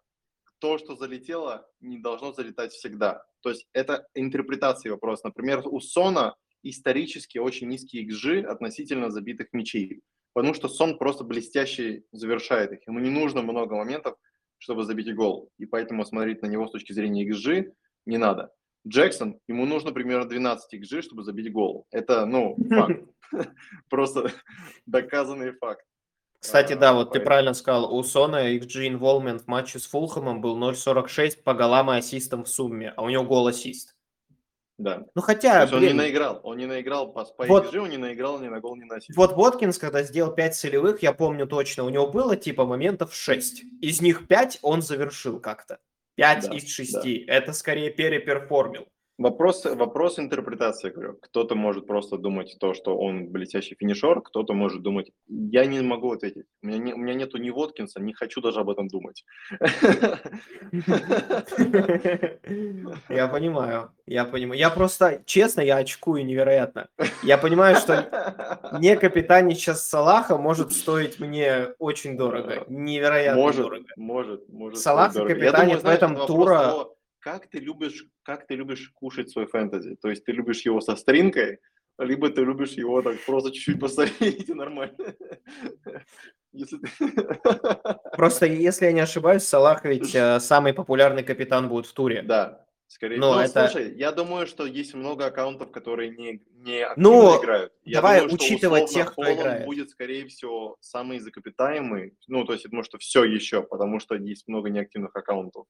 [0.58, 3.24] то, что залетело, не должно залетать всегда.
[3.42, 5.22] То есть это интерпретация вопроса.
[5.26, 12.04] Например, у Сона исторически очень низкий XG относительно забитых мячей, потому что Сон просто блестящий
[12.12, 12.86] завершает их.
[12.86, 14.16] Ему не нужно много моментов,
[14.58, 17.72] чтобы забить гол, и поэтому смотреть на него с точки зрения XG
[18.06, 18.52] не надо.
[18.86, 21.86] Джексон, ему нужно примерно 12 XG, чтобы забить гол.
[21.90, 23.02] Это, ну, факт.
[23.88, 24.30] Просто
[24.86, 25.84] доказанный факт.
[26.40, 30.58] Кстати, да, вот ты правильно сказал, у Сона XG involvement в матче с Фулхэмом был
[30.58, 33.94] 0.46 по голам и ассистам в сумме, а у него гол ассист.
[34.76, 35.04] Да.
[35.14, 37.96] Ну хотя, блин, он не наиграл, он не наиграл по, по вот, XG, он не
[37.96, 39.16] наиграл ни на гол, ни на ассист.
[39.16, 43.62] Вот Воткинс, когда сделал 5 целевых, я помню точно, у него было типа моментов 6.
[43.80, 45.78] Из них 5 он завершил как-то.
[46.16, 46.92] 5 да, из 6.
[46.92, 47.02] Да.
[47.26, 48.88] Это скорее переперформил.
[49.22, 51.16] Вопрос, вопрос интерпретации, говорю.
[51.22, 56.10] Кто-то может просто думать то, что он блестящий финишер, кто-то может думать, я не могу
[56.10, 56.46] ответить.
[56.62, 59.24] У меня, не, у меня нету ни Воткинса, не хочу даже об этом думать.
[63.08, 64.58] Я понимаю, я понимаю.
[64.58, 66.88] Я просто, честно, я очкую невероятно.
[67.22, 68.08] Я понимаю, что
[68.80, 73.86] не капитанить Салаха может стоить мне очень дорого, невероятно может, дорого.
[73.96, 74.78] Может, может.
[74.78, 76.88] Салах капитанит в этом тура
[77.22, 79.96] как ты любишь, как ты любишь кушать свой фэнтези?
[80.02, 81.60] То есть ты любишь его со стринкой,
[81.98, 84.96] либо ты любишь его так просто чуть-чуть посолить и нормально.
[86.52, 86.88] Если ты...
[88.16, 92.20] Просто, если я не ошибаюсь, Салах ведь э, самый популярный капитан будет в туре.
[92.20, 93.68] Да, скорее Но ну, это...
[93.68, 97.72] слушай, я думаю, что есть много аккаунтов, которые не, не активно ну, играют.
[97.84, 99.64] Я давай думаю, учитывать что, тех, кто Холланд играет.
[99.64, 102.18] будет, скорее всего, самый закапитаемый.
[102.26, 105.66] Ну, то есть, потому что все еще, потому что есть много неактивных аккаунтов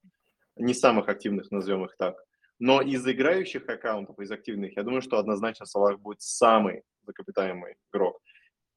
[0.56, 2.16] не самых активных, назовем их так.
[2.58, 8.20] Но из играющих аккаунтов, из активных, я думаю, что однозначно Салах будет самый закапитаемый игрок.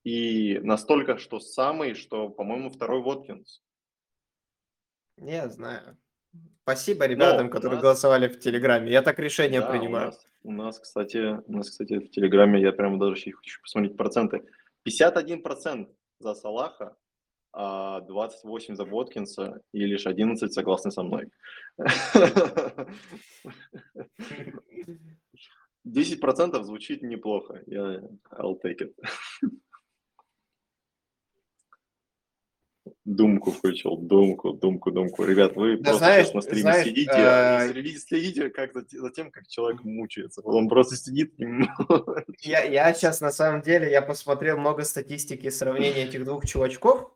[0.04, 3.62] И настолько, что самый, что, по-моему, второй Воткинс.
[5.18, 5.98] Я знаю.
[6.64, 7.84] Спасибо ребятам, Но которые нас...
[7.84, 8.92] голосовали в Телеграме.
[8.92, 10.08] Я так решение да, принимаю.
[10.08, 13.98] У нас, у нас, кстати, у нас, кстати, в Телеграме, я прямо даже хочу посмотреть
[13.98, 14.44] проценты.
[14.88, 15.88] 51%
[16.20, 16.96] за Салаха,
[17.56, 21.30] 28 а, за Воткинса и лишь 11 согласны со мной.
[25.86, 27.62] 10% звучит неплохо.
[27.66, 28.94] Я I'll take it.
[33.06, 35.24] Думку включил, думку, думку, думку.
[35.24, 37.68] Ребят, вы да просто знаешь, на стриме знаешь, сидите, а...
[37.68, 40.42] следите, следите как за, за тем, как человек мучается.
[40.42, 41.34] Он просто сидит.
[42.42, 47.15] Я, я сейчас на самом деле, я посмотрел много статистики сравнения этих двух чувачков.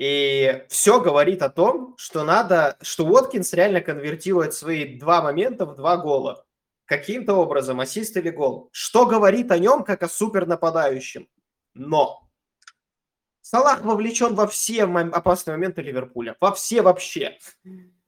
[0.00, 5.76] И все говорит о том, что надо, что Уоткинс реально конвертирует свои два момента в
[5.76, 6.46] два гола.
[6.86, 8.70] Каким-то образом, ассист или гол.
[8.72, 11.28] Что говорит о нем, как о супер нападающем.
[11.74, 12.26] Но
[13.42, 16.34] Салах вовлечен во все опасные моменты Ливерпуля.
[16.40, 17.36] Во все вообще.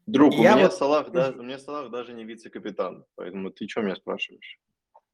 [0.07, 0.73] Друг, у меня, вот...
[0.73, 3.05] Салах, даже, у меня Салах даже не вице-капитан.
[3.17, 4.59] Поэтому ты что меня спрашиваешь?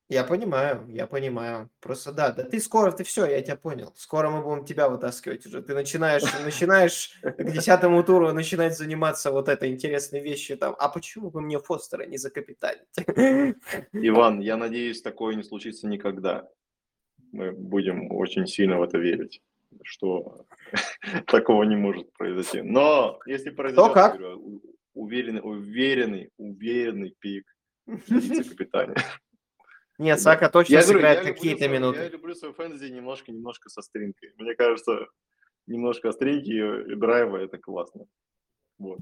[0.09, 1.68] Я понимаю, я понимаю.
[1.81, 3.92] Просто да, да ты скоро, ты все, я тебя понял.
[3.94, 5.61] Скоро мы будем тебя вытаскивать уже.
[5.61, 10.75] Ты начинаешь, начинаешь к десятому туру начинать заниматься вот этой интересной вещью там.
[10.79, 12.88] А почему бы мне Фостера не закапиталить?
[13.92, 16.49] Иван, я надеюсь, такое не случится никогда.
[17.33, 19.42] Мы будем очень сильно в это верить,
[19.83, 20.47] что
[21.27, 22.62] такого не может произойти.
[22.62, 24.18] Но если произойдет, как?
[24.94, 27.44] уверенный, уверенный, уверенный пик
[27.87, 28.94] вице-капитане.
[29.99, 31.99] Нет, Сака точно я сыграет какие-то минуты.
[31.99, 34.33] Я люблю свой фэнтези немножко-немножко со стринкой.
[34.37, 35.07] Мне кажется,
[35.67, 38.07] немножко стринки и драйва– это классно.
[38.79, 39.01] Вот.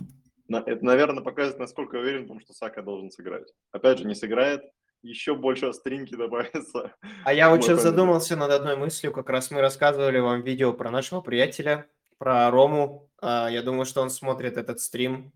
[0.48, 3.52] Это, наверное, показывает, насколько я уверен в том, что Сака должен сыграть.
[3.72, 4.62] Опять же, не сыграет,
[5.02, 6.94] еще больше стринки добавится.
[7.24, 9.12] А я вот сейчас задумался над одной мыслью.
[9.12, 13.10] Как раз мы рассказывали вам видео про нашего приятеля, про Рому.
[13.20, 15.32] А, я думаю, что он смотрит этот стрим.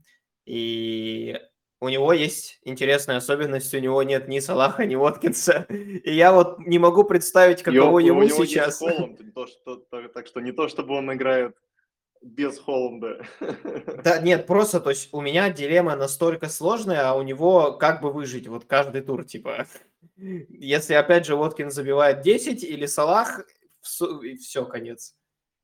[0.47, 1.39] И
[1.81, 5.67] у него есть интересная особенность, у него нет ни Салаха, ни Воткинса.
[5.71, 8.81] И я вот не могу представить, каково ему сейчас.
[8.81, 9.77] Есть Холланд, то, что,
[10.09, 11.57] так что не то, чтобы он играет
[12.23, 13.27] без Холланда.
[14.05, 18.13] Да, нет, просто, то есть у меня дилемма настолько сложная, а у него как бы
[18.13, 19.67] выжить вот каждый тур, типа.
[20.17, 23.47] Если, опять же, Воткин забивает 10 или Салах,
[23.81, 25.15] все, конец.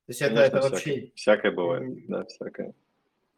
[0.07, 1.11] То есть Конечно, это, это всякое, вообще...
[1.15, 2.73] Всякое бывает, да, всякое.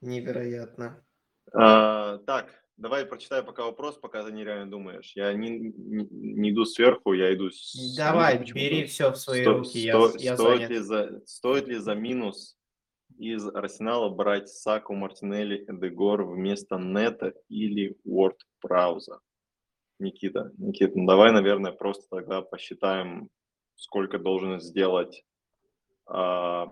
[0.02, 1.04] Невероятно.
[1.52, 5.12] А, так, Давай прочитаю пока вопрос, пока ты нереально думаешь.
[5.14, 7.50] Я не, не, не иду сверху, я иду...
[7.52, 7.96] С...
[7.98, 11.76] Давай, бери все в свои сто, руки, сто, я, я стоит, ли за, стоит ли
[11.76, 12.58] за минус
[13.18, 19.20] из Арсенала брать Саку, Мартинелли, Эдегор вместо Нета или Уорд Прауза?
[20.00, 23.28] Никита, Никита, ну давай, наверное, просто тогда посчитаем,
[23.76, 25.26] сколько должен сделать
[26.10, 26.66] э,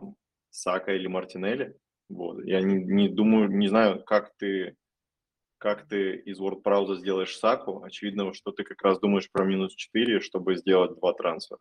[0.51, 1.77] Сака или Мартинелли.
[2.07, 2.45] Вот.
[2.45, 4.77] Я не, не думаю, не знаю, как ты
[5.57, 7.83] как ты из WordPress сделаешь Саку.
[7.83, 11.59] Очевидно, что ты как раз думаешь про минус 4, чтобы сделать два трансфера.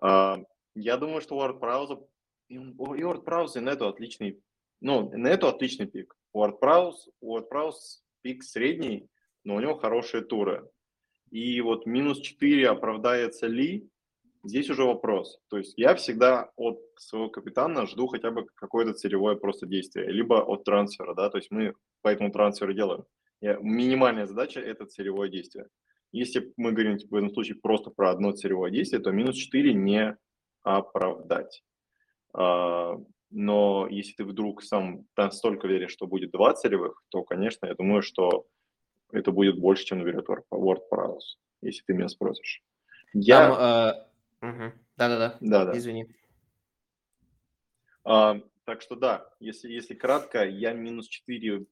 [0.00, 0.38] А,
[0.74, 2.04] я думаю, что WordPress
[2.48, 4.40] и WordPress и Neto отличный,
[4.80, 6.14] ну, Neto отличный пик.
[6.36, 7.74] WordPress, WordPress
[8.22, 9.08] пик средний,
[9.44, 10.68] но у него хорошие туры.
[11.30, 13.88] И вот минус 4 оправдается ли,
[14.44, 15.40] здесь уже вопрос.
[15.48, 20.42] То есть я всегда от своего капитана жду хотя бы какое-то целевое просто действие, либо
[20.42, 23.04] от трансфера, да, то есть мы по этому трансферу делаем.
[23.40, 25.66] Минимальная задача– это целевое действие.
[26.12, 29.74] Если мы говорим типа, в этом случае просто про одно целевое действие, то минус 4
[29.74, 30.16] не
[30.62, 31.62] оправдать.
[32.32, 32.96] А,
[33.30, 38.02] но если ты вдруг сам настолько веришь, что будет два целевых, то, конечно, я думаю,
[38.02, 38.46] что
[39.12, 42.62] это будет больше, чем наберет Word Prowse, если ты меня спросишь.
[43.12, 43.48] Я...
[43.48, 44.13] Там, э...
[44.96, 45.78] Да-да-да, да, да.
[45.78, 46.06] извини.
[48.04, 51.66] А, так что да, если, если кратко, я минус 4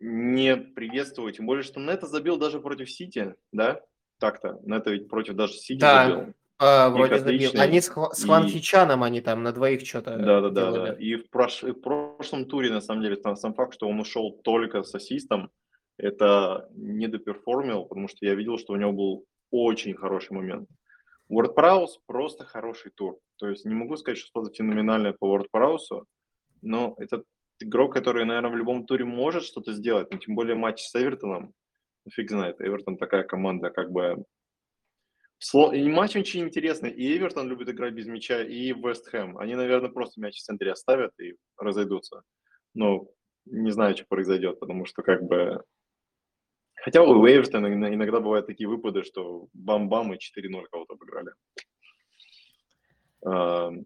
[0.00, 3.82] не приветствую, тем более, что Нета забил даже против Сити, да?
[4.18, 6.08] Так-то, Нета ведь против даже Сити да.
[6.08, 6.34] забил.
[6.62, 7.52] А, вроде забил.
[7.54, 8.48] Они с, с Хван и...
[8.48, 10.92] Хичаном, они там на двоих что-то Да, да, да, да.
[10.92, 11.62] И в, прош...
[11.62, 15.50] в прошлом туре, на самом деле, там сам факт, что он ушел только с ассистом,
[15.96, 20.68] это не доперформил, потому что я видел, что у него был очень хороший момент.
[21.30, 23.18] WordPress просто хороший тур.
[23.36, 26.04] То есть не могу сказать, что что-то феноменальное по WordPress,
[26.62, 27.24] но это
[27.60, 31.52] игрок, который, наверное, в любом туре может что-то сделать, но тем более матч с Эвертоном,
[32.10, 34.24] фиг знает, Эвертон такая команда, как бы
[35.72, 36.90] и матч очень интересный.
[36.90, 39.38] И Эвертон любит играть без мяча, и Вест Хэм.
[39.38, 42.22] Они, наверное, просто мяч в центре оставят и разойдутся.
[42.74, 43.08] Но
[43.46, 45.64] не знаю, что произойдет, потому что как бы...
[46.84, 51.32] Хотя у Эвертона иногда бывают такие выпады, что бам-бам и 4-0 кого-то обыграли.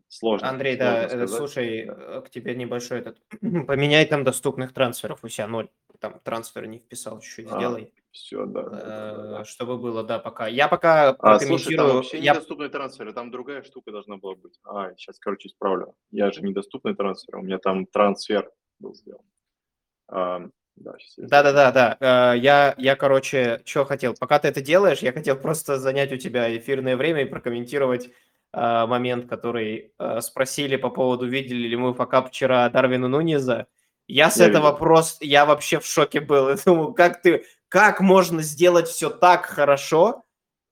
[0.09, 0.48] Сложно.
[0.48, 1.30] Андрей, сложно да, сказать.
[1.30, 2.20] слушай, да.
[2.20, 3.18] к тебе небольшой этот...
[3.66, 5.68] Поменяй там доступных трансферов у себя ноль.
[5.98, 7.92] Там трансферы не вписал, чуть-чуть а, сделай.
[8.12, 9.44] Все, да, да, да.
[9.44, 10.46] Чтобы было, да, пока.
[10.46, 11.59] Я пока а, прокомментирую...
[11.59, 12.35] Слушай, там вообще я...
[12.35, 14.61] недоступные трансферы, там другая штука должна была быть.
[14.62, 15.94] А, сейчас, короче, исправлю.
[16.12, 20.52] Я же недоступный трансфер, у меня там трансфер был сделан.
[20.76, 22.34] А, да, да, да, да, да.
[22.34, 24.14] Я, я, короче, что хотел.
[24.18, 28.10] Пока ты это делаешь, я хотел просто занять у тебя эфирное время и прокомментировать
[28.52, 33.66] э, момент, который э, спросили по поводу, видели ли мы факап вчера Дарвина Нуниза.
[34.06, 34.78] Я с я этого видел.
[34.78, 36.48] просто, я вообще в шоке был.
[36.50, 40.23] Я думаю, как ты, как можно сделать все так хорошо,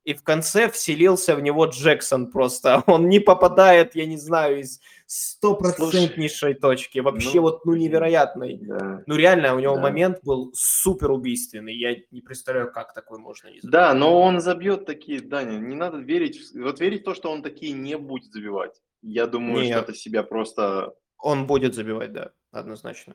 [0.05, 2.83] и в конце вселился в него Джексон просто.
[2.87, 6.99] Он не попадает, я не знаю, из стопроцентнейшей точки.
[6.99, 8.59] Вообще ну, вот, ну, невероятный.
[8.63, 9.03] Да.
[9.07, 9.83] Ну, реально, у него да.
[9.83, 11.75] момент был супер убийственный.
[11.75, 13.71] Я не представляю, как такой можно не забить.
[13.71, 16.41] Да, но он забьет такие, Даня, не надо верить.
[16.55, 18.81] Вот верить в то, что он такие не будет забивать.
[19.03, 19.73] Я думаю, Нет.
[19.73, 20.95] что это себя просто...
[21.19, 23.15] Он будет забивать, да, однозначно.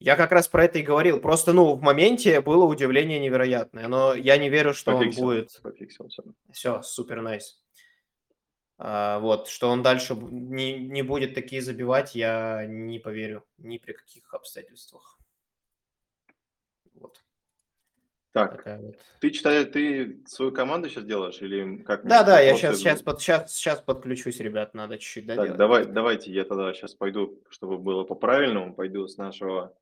[0.00, 1.20] Я как раз про это и говорил.
[1.20, 5.22] Просто, ну, в моменте было удивление невероятное, но я не верю, что Пофиксил.
[5.22, 5.60] он будет...
[5.62, 6.22] Пофиксил все.
[6.52, 7.60] Все, супер найс.
[8.78, 13.92] А, вот, что он дальше не, не будет такие забивать, я не поверю ни при
[13.92, 15.18] каких обстоятельствах.
[16.94, 17.20] Вот.
[18.30, 18.96] Так, вот.
[19.18, 22.06] ты читаешь, ты свою команду сейчас делаешь или как?
[22.06, 25.50] Да, да, я сейчас, сейчас, под, сейчас, сейчас подключусь, ребят, надо чуть-чуть доделать.
[25.50, 29.74] Так, давай, давайте я тогда сейчас пойду, чтобы было по-правильному, пойду с нашего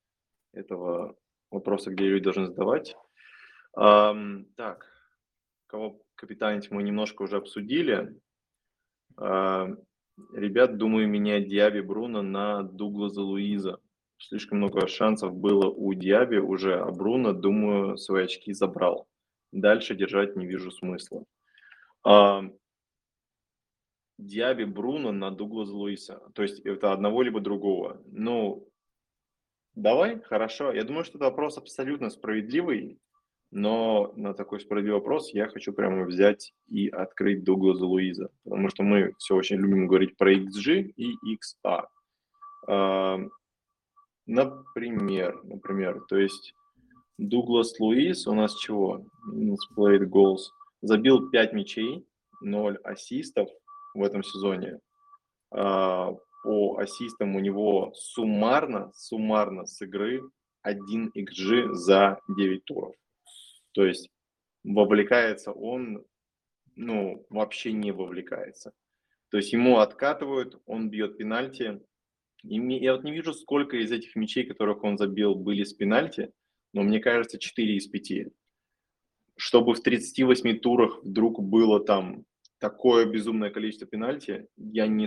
[0.56, 1.16] этого
[1.50, 2.96] вопроса, где люди должны задавать.
[3.76, 4.86] Um, так,
[5.66, 8.18] кого капитанить мы немножко уже обсудили.
[9.16, 9.76] Uh,
[10.32, 13.78] ребят, думаю, менять Диаби Бруно на Дуглаза Луиза.
[14.18, 19.06] Слишком много шансов было у Диаби уже, а Бруно, думаю, свои очки забрал.
[19.52, 21.24] Дальше держать не вижу смысла.
[22.06, 22.50] Uh,
[24.18, 26.22] Диаби Бруно на Дуглаза Луиса.
[26.34, 28.00] То есть это одного либо другого.
[28.06, 28.66] Ну,
[29.76, 30.72] Давай, хорошо.
[30.72, 32.98] Я думаю, что это вопрос абсолютно справедливый,
[33.50, 38.82] но на такой справедливый вопрос я хочу прямо взять и открыть Дугласа Луиза, потому что
[38.82, 41.84] мы все очень любим говорить про XG и XA.
[42.68, 43.18] А,
[44.24, 46.54] например, например, то есть
[47.18, 49.04] Дуглас Луис у нас чего?
[49.76, 50.52] Played goals.
[50.80, 52.06] Забил 5 мячей,
[52.40, 53.50] 0 ассистов
[53.92, 54.80] в этом сезоне.
[55.50, 56.14] А,
[56.46, 60.22] по ассистам у него суммарно, суммарно с игры
[60.62, 62.94] 1 XG за 9 туров.
[63.72, 64.08] То есть
[64.62, 66.04] вовлекается он,
[66.76, 68.72] ну, вообще не вовлекается.
[69.30, 71.80] То есть ему откатывают, он бьет пенальти.
[72.44, 76.32] И я вот не вижу, сколько из этих мячей, которых он забил, были с пенальти,
[76.72, 78.28] но мне кажется, 4 из 5.
[79.36, 82.24] Чтобы в 38 турах вдруг было там
[82.58, 85.06] такое безумное количество пенальти, я не,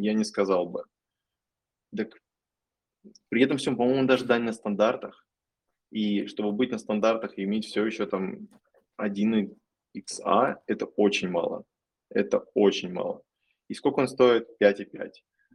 [0.00, 0.84] я не сказал бы.
[1.96, 2.14] Так
[3.28, 5.26] при этом всем, по-моему, даже дань на стандартах.
[5.90, 8.48] И чтобы быть на стандартах и иметь все еще там
[8.96, 9.56] 1
[9.96, 11.64] XA, это очень мало.
[12.10, 13.22] Это очень мало.
[13.68, 14.48] И сколько он стоит?
[14.62, 15.12] 5,5.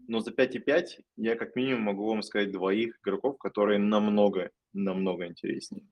[0.08, 5.88] Но за 5,5 я как минимум могу вам сказать двоих игроков, которые намного, намного интереснее.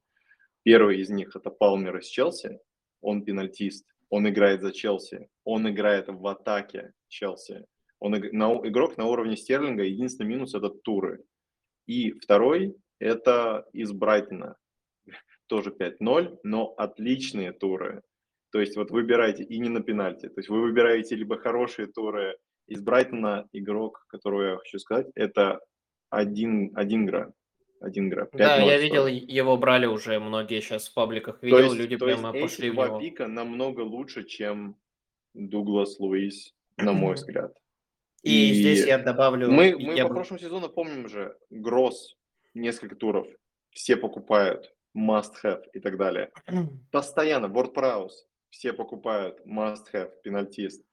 [0.64, 2.60] Первый из них это Палмер из Челси.
[3.02, 7.66] Он пенальтист, он играет за Челси, он играет в атаке Челси.
[8.00, 11.24] Он игрок на уровне Стерлинга, единственный минус это туры.
[11.88, 14.58] И второй это из Брайтона,
[15.48, 18.02] тоже 5-0, но отличные туры.
[18.52, 20.28] То есть вот выбирайте и не на пенальти.
[20.28, 22.38] То есть вы выбираете либо хорошие туры
[22.68, 25.62] из Брайтона, игрок, которого я хочу сказать, это
[26.10, 27.32] один, один гра.
[27.82, 28.30] Один игрок.
[28.34, 31.42] Да, я видел, его брали уже многие сейчас в пабликах.
[31.42, 33.00] Видел, то есть, люди то прямо есть пошли эти в него.
[33.00, 34.78] пика намного лучше, чем
[35.34, 37.58] Дуглас Луис, на мой взгляд.
[38.22, 39.50] И, здесь я добавлю...
[39.50, 42.18] Мы, мы я по прошлому сезону помним же, Гросс,
[42.54, 43.28] несколько туров,
[43.72, 46.32] все покупают, must have и так далее.
[46.92, 48.10] Постоянно, WordPress,
[48.52, 50.84] все покупают, must have, пенальтист.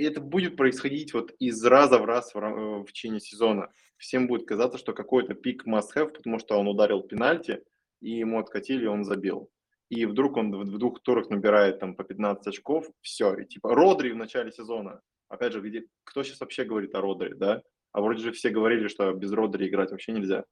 [0.00, 3.70] И это будет происходить вот из раза в раз в, ра- в течение сезона.
[3.98, 7.62] Всем будет казаться, что какой-то пик must have, потому что он ударил пенальти,
[8.00, 9.50] и ему откатили, он забил.
[9.90, 13.34] И вдруг он в двух турах набирает там по 15 очков, все.
[13.34, 15.02] И типа Родри в начале сезона.
[15.28, 17.62] Опять же, где, кто сейчас вообще говорит о Родри, да?
[17.92, 20.44] А вроде же все говорили, что без Родри играть вообще нельзя.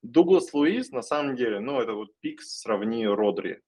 [0.00, 3.60] Дуглас Луис, на самом деле, ну, это вот пик сравни Родри,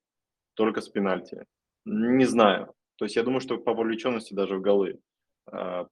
[0.54, 1.44] только с пенальти.
[1.84, 2.72] Не знаю.
[2.96, 4.98] То есть я думаю, что по вовлеченности даже в голы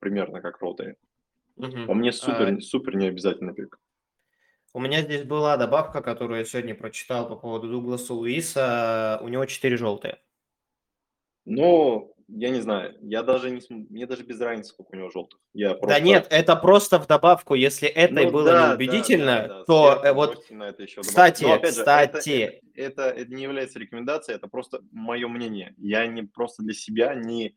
[0.01, 0.97] примерно как Родри.
[1.57, 1.87] Мгм.
[1.87, 3.79] По мне супер, А, супер необязательный пик.
[4.73, 9.21] У меня здесь была добавка, которую я сегодня прочитал по поводу Дугласа Луиса.
[9.23, 10.19] У него 4 желтые.
[11.45, 15.39] Но я не знаю, я даже не мне даже без разницы, сколько у него желтых.
[15.53, 16.01] Я Да просто...
[16.01, 17.55] нет, это просто в добавку.
[17.55, 20.83] Если это Ну было да, да, неубедительно, да, да, то сверху э, вот, на это
[20.83, 25.29] еще кстати, Но опять же, это- кстати, это, это не является рекомендацией, это просто мое
[25.29, 25.75] мнение.
[25.77, 27.57] Я не просто для себя не...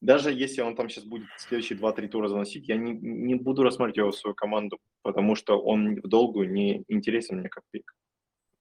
[0.00, 3.96] Даже если он там сейчас будет следующие 2-3 тура заносить, я не, не буду рассматривать
[3.96, 7.94] его в свою команду, потому что он в долгую не интересен мне как пик.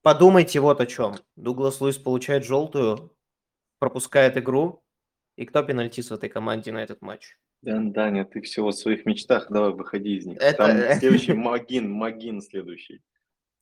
[0.02, 1.16] подумайте вот о чем.
[1.36, 3.12] Дуглас Луис получает желтую,
[3.80, 4.82] пропускает игру.
[5.36, 7.36] И кто пенальтист в этой команде на этот матч?
[7.64, 10.38] Да, Даня, ты все в своих мечтах, давай выходи из них.
[10.40, 13.02] Это- Там следующий Магин, Магин следующий.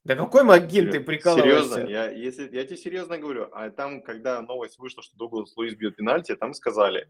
[0.03, 1.75] Да какой Магин, ты прикалываешься?
[1.75, 3.47] Серьезно, я, если, я тебе серьезно говорю.
[3.53, 7.07] А там, когда новость вышла, что Дуглас Луис бьет пенальти, там сказали,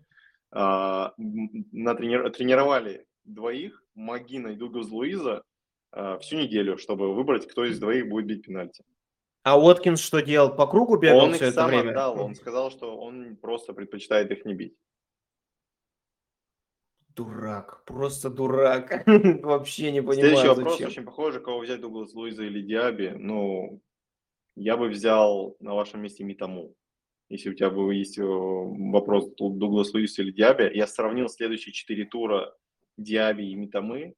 [0.51, 5.43] а, м, натрени- тренировали двоих, Магина и Дуглас Луиза,
[5.91, 8.83] а, всю неделю, чтобы выбрать, кто из двоих будет бить пенальти.
[9.43, 10.55] А Уоткинс что делал?
[10.55, 11.89] По кругу бегал он все их это сам время?
[11.91, 14.75] отдал, он сказал, что он просто предпочитает их не бить.
[17.15, 19.03] Дурак, просто дурак.
[19.43, 20.87] Вообще не Следующий понимаю, вопрос зачем.
[20.87, 23.13] очень похоже, кого взять Дуглас Луиза или Диаби.
[23.17, 23.81] Ну,
[24.55, 26.73] я бы взял на вашем месте Митаму.
[27.32, 31.71] Если у тебя бы есть э, вопрос Ду- Дуглас Луис или Диаби, я сравнил следующие
[31.71, 32.53] четыре тура
[32.97, 34.15] Диаби и Митамы.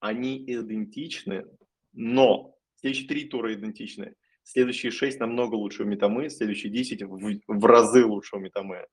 [0.00, 1.46] Они идентичны,
[1.92, 4.16] но следующие три тура идентичны.
[4.42, 8.84] Следующие шесть намного лучше у Митамы, следующие 10 в, в разы лучше у Митамы.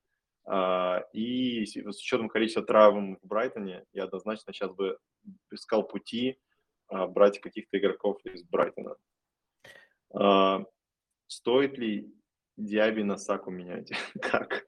[0.44, 4.98] А, и с учетом количества травм в Брайтоне, я однозначно сейчас бы
[5.50, 6.38] искал пути
[6.86, 8.94] а, брать каких-то игроков из Брайтона.
[10.14, 10.64] А,
[11.26, 12.14] стоит ли
[12.58, 13.92] Диаби на Саку менять?
[14.20, 14.66] как?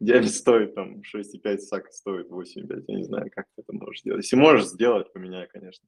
[0.00, 2.84] Диаби стоит там 6,5, Сака стоит 8,5.
[2.88, 4.24] Я не знаю, как ты это можешь сделать.
[4.24, 5.86] Если можешь сделать, поменяй, конечно.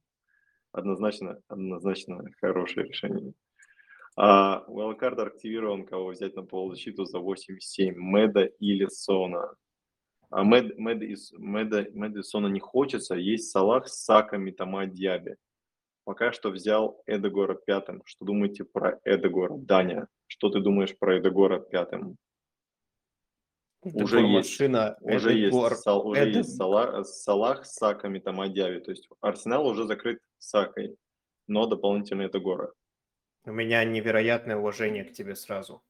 [0.71, 3.33] Однозначно, однозначно хорошее решение.
[4.15, 7.93] А, Wildcard активирован, кого взять на полузащиту за 8,7.
[7.95, 9.55] Меда или Сона.
[10.29, 13.15] А Мед, Мед из, Меда, Меда и Сона не хочется.
[13.15, 15.37] Есть Салах, Сака, Митама, Диаби.
[16.03, 18.03] Пока что взял Эдегора пятым.
[18.05, 19.57] Что думаете про Эдегора?
[19.57, 22.17] Даня, что ты думаешь про Эдегора пятым?
[23.83, 24.59] Это уже есть.
[24.59, 25.75] машина, Уже есть, Эдегор.
[25.75, 28.79] Сал- уже Это- есть Сала- Салах, Сака, Митама, Диаби.
[28.79, 30.97] То есть Арсенал уже закрыт Сакой,
[31.47, 32.73] но дополнительно Эдегора.
[33.45, 35.83] У меня невероятное уважение к тебе сразу.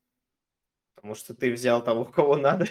[0.96, 2.66] Потому что ты взял того, кого надо.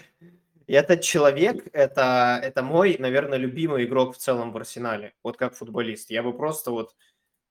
[0.66, 5.14] И этот человек, это, это мой, наверное, любимый игрок в целом в Арсенале.
[5.22, 6.10] Вот как футболист.
[6.10, 6.94] Я бы просто вот...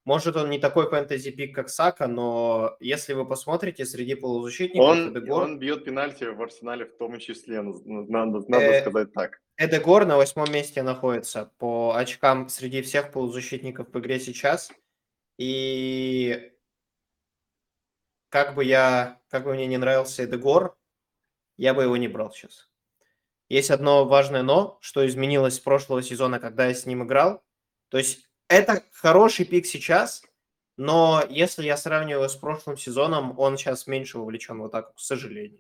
[0.05, 5.43] Может, он не такой фэнтези-пик, как Сака, но если вы посмотрите, среди полузащитников Он, Эдегор,
[5.43, 9.39] он бьет пенальти в Арсенале в том числе, надо, надо Э, сказать так.
[9.57, 14.71] Эдегор на восьмом месте находится по очкам среди всех полузащитников в игре сейчас.
[15.37, 16.51] И
[18.27, 20.75] как бы я, как бы мне не нравился Эдегор,
[21.55, 22.69] я бы его не брал сейчас.
[23.47, 27.41] Есть одно важное но, что изменилось с прошлого сезона, когда я с ним играл.
[27.87, 30.23] То есть это хороший пик сейчас,
[30.77, 35.59] но если я сравниваю с прошлым сезоном, он сейчас меньше вовлечен в атаку, к сожалению.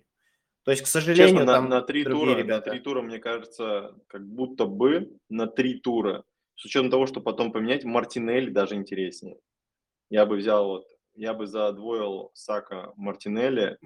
[0.63, 2.67] То есть, к сожалению, Честно, на, там на три другие тура, ребята.
[2.67, 6.23] на три тура, мне кажется, как будто бы на три тура,
[6.55, 9.37] с учетом того, что потом поменять, Мартинелли даже интереснее.
[10.09, 13.77] Я бы взял вот, я бы задвоил Сака Мартинелли,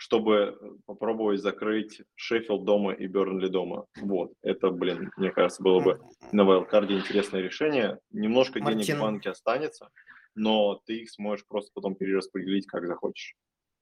[0.00, 3.84] чтобы попробовать закрыть Шеффилд дома и Бернли дома.
[3.96, 6.00] Вот, это, блин, мне кажется, было бы
[6.32, 7.98] на вайлдкарде интересное решение.
[8.10, 9.90] Немножко денег Мартин- в банке останется,
[10.34, 13.34] но ты их сможешь просто потом перераспределить, как захочешь.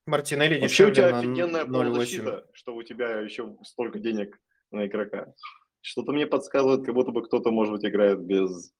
[0.06, 1.72] Мартинелли Вообще у тебя на офигенная 0,8.
[1.72, 4.40] полузащита, что у тебя еще столько денег
[4.72, 5.32] на игрока.
[5.82, 8.74] Что-то мне подсказывает, как будто бы кто-то, может быть, играет без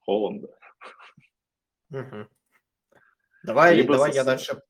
[0.00, 0.48] Холланда.
[1.90, 2.28] Мгм.
[3.44, 4.60] Давай, Либо давай я дальше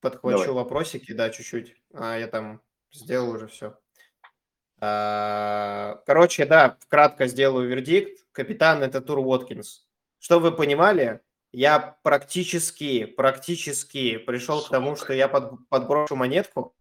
[0.00, 0.54] подхвачу давай.
[0.54, 1.76] вопросики, да, чуть-чуть.
[1.92, 2.60] А, я там
[2.92, 3.78] сделал уже все.
[4.80, 8.24] А, короче, да, кратко сделаю вердикт.
[8.32, 9.86] Капитан– это Тур Уоткинс.
[10.18, 11.20] Что вы понимали,
[11.52, 16.74] я практически, практически пришел к тому, что я под, подброшу монетку,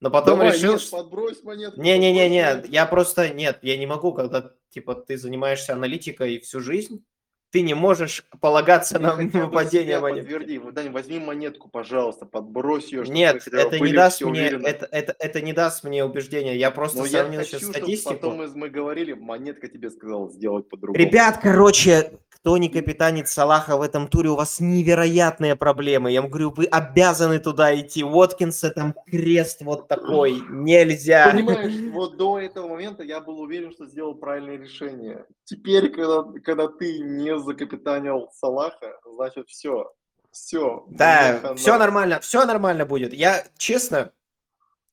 [0.00, 0.74] но потом Давай, решил...
[0.74, 1.80] Нет, подбрось монетку.
[1.80, 3.32] Не-не-не-не, я просто...
[3.32, 7.04] Нет, я не могу, когда, типа, ты занимаешься аналитикой всю жизнь,
[7.52, 10.24] ты не можешь полагаться на выпадение монет.
[10.24, 13.04] Подтверди, Дань, возьми монетку, пожалуйста, подбрось ее.
[13.06, 16.56] Нет, это не даст мне, это, это, это не даст мне убеждения.
[16.56, 18.14] Я просто Но сравнил я хочу, сейчас статистику.
[18.14, 20.98] Потом мы говорили, монетка тебе сказала сделать по-другому.
[20.98, 26.10] Ребят, короче, кто не капитанит Салаха в этом туре, у вас невероятные проблемы.
[26.10, 28.02] Я вам говорю, вы обязаны туда идти.
[28.02, 30.42] Уоткинс, там крест вот такой.
[30.50, 31.30] Нельзя.
[31.30, 35.24] Понимаешь, вот до этого момента я был уверен, что сделал правильное решение.
[35.44, 39.92] Теперь, когда, когда ты не закапитанил Салаха, значит все.
[40.30, 40.84] Все.
[40.88, 43.12] Да, все нормально, все нормально будет.
[43.12, 44.12] Я, честно,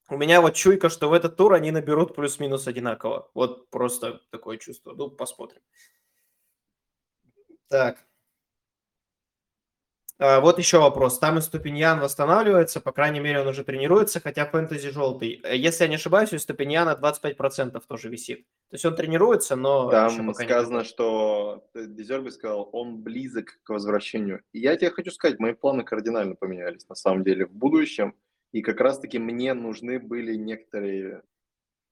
[0.10, 3.30] у меня вот чуйка, что в этот тур они наберут плюс-минус одинаково.
[3.34, 4.94] Вот просто такое чувство.
[4.94, 5.62] Ну, посмотрим.
[7.70, 8.09] Так.
[10.22, 11.18] А, вот еще вопрос.
[11.18, 15.40] Там и Ступиньян восстанавливается, по крайней мере, он уже тренируется, хотя фэнтези желтый.
[15.44, 18.46] Э, если я не ошибаюсь, у Ступиньяна 25% тоже висит.
[18.70, 19.90] То есть он тренируется, но...
[19.90, 24.42] Там сказано, что Дезерби сказал, он близок к возвращению.
[24.52, 28.14] И я тебе хочу сказать, мои планы кардинально поменялись на самом деле в будущем.
[28.52, 31.24] И как раз-таки мне нужны были некоторые,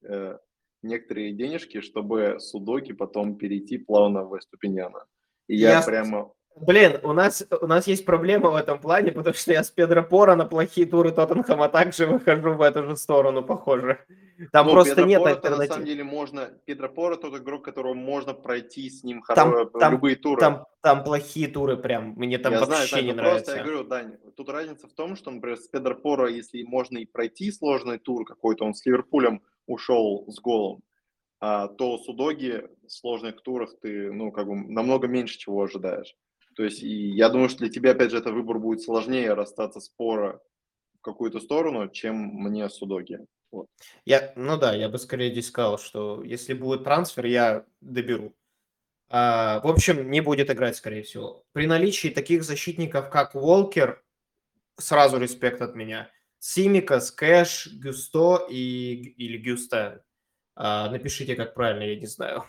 [0.02, 0.38] э,
[0.82, 5.06] некоторые денежки, чтобы Судоки потом перейти плавно в Ступиньяна.
[5.46, 6.34] И я, я прямо...
[6.60, 10.02] Блин, у нас, у нас есть проблема в этом плане, потому что я с Педро
[10.02, 14.04] Пора на плохие туры Тоттенхэма также выхожу в эту же сторону, похоже.
[14.52, 15.68] Там ну, просто Педро нет Пора, альтернатив.
[15.68, 16.50] На самом деле можно...
[16.64, 19.64] Педро Пора тот игрок, которого можно пройти с ним там, хоро...
[19.66, 20.40] там, любые туры.
[20.40, 23.52] Там, там плохие туры прям, мне там я вообще знаю, не нравится.
[23.52, 26.98] Просто я говорю, Дань, тут разница в том, что, например, с Педро Пора, если можно
[26.98, 30.82] и пройти сложный тур какой-то, он с Ливерпулем ушел с голом,
[31.40, 36.14] а, то с Удоги в сложных турах ты, ну, как бы намного меньше чего ожидаешь.
[36.58, 39.78] То есть, и я думаю, что для тебя, опять же, это выбор будет сложнее расстаться
[39.78, 40.42] спора
[40.98, 43.20] в какую-то сторону, чем мне с Удоги.
[43.52, 43.68] Вот.
[44.04, 48.34] Я, ну да, я бы скорее здесь сказал, что если будет трансфер, я доберу.
[49.08, 51.44] А, в общем, не будет играть, скорее всего.
[51.52, 54.02] При наличии таких защитников, как Волкер,
[54.76, 56.10] сразу респект от меня.
[56.40, 60.02] Симикас, Кэш, Гюсто и, или Гюста,
[60.56, 62.46] а, напишите, как правильно, я не знаю.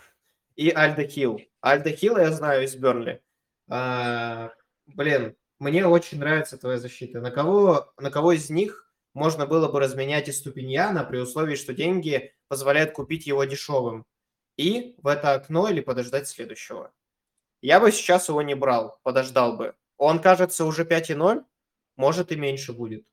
[0.56, 1.40] И Альда Хилл.
[1.60, 3.22] Альда Хилл я знаю из Бернли.
[3.70, 4.52] А,
[4.86, 7.20] блин, мне очень нравится твоя защита.
[7.20, 11.72] На кого, на кого из них можно было бы разменять и Ступиньяна при условии, что
[11.72, 14.04] деньги позволяют купить его дешевым?
[14.56, 16.92] И в это окно или подождать следующего?
[17.62, 19.74] Я бы сейчас его не брал, подождал бы.
[19.96, 21.44] Он, кажется, уже 5,0,
[21.96, 23.06] может и меньше будет.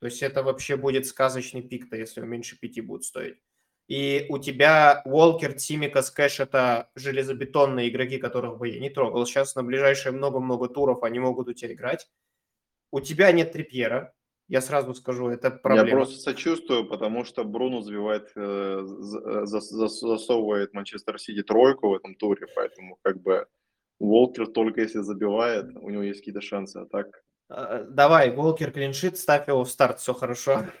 [0.00, 3.38] То есть это вообще будет сказочный пик-то, если он меньше 5 будет стоить
[3.86, 9.26] и у тебя Уолкер, Тимикас, Кэш– это железобетонные игроки, которых бы я не трогал.
[9.26, 12.08] Сейчас на ближайшие много-много туров они могут у тебя играть.
[12.90, 14.14] У тебя нет Трипьера,
[14.48, 15.88] я сразу скажу, это проблема.
[15.88, 22.46] Я просто сочувствую, потому что Бруно забивает, э, засовывает Манчестер Сити тройку в этом туре,
[22.54, 23.46] поэтому как бы
[23.98, 29.18] Уолкер только если забивает, у него есть какие-то шансы, а так Э, давай, Волкер клиншит,
[29.18, 30.66] ставь его в старт, все хорошо.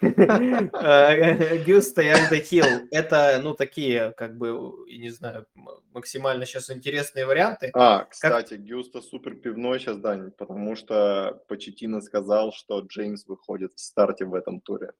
[0.84, 4.50] Э, Гюста и Альда Хилл– это, ну, такие, как бы,
[4.88, 5.46] не знаю,
[5.92, 7.70] максимально сейчас интересные варианты.
[7.74, 13.80] А, кстати, Гюста супер пивной сейчас, Дань, потому что Почетина сказал, что Джеймс выходит в
[13.80, 14.92] старте в этом туре.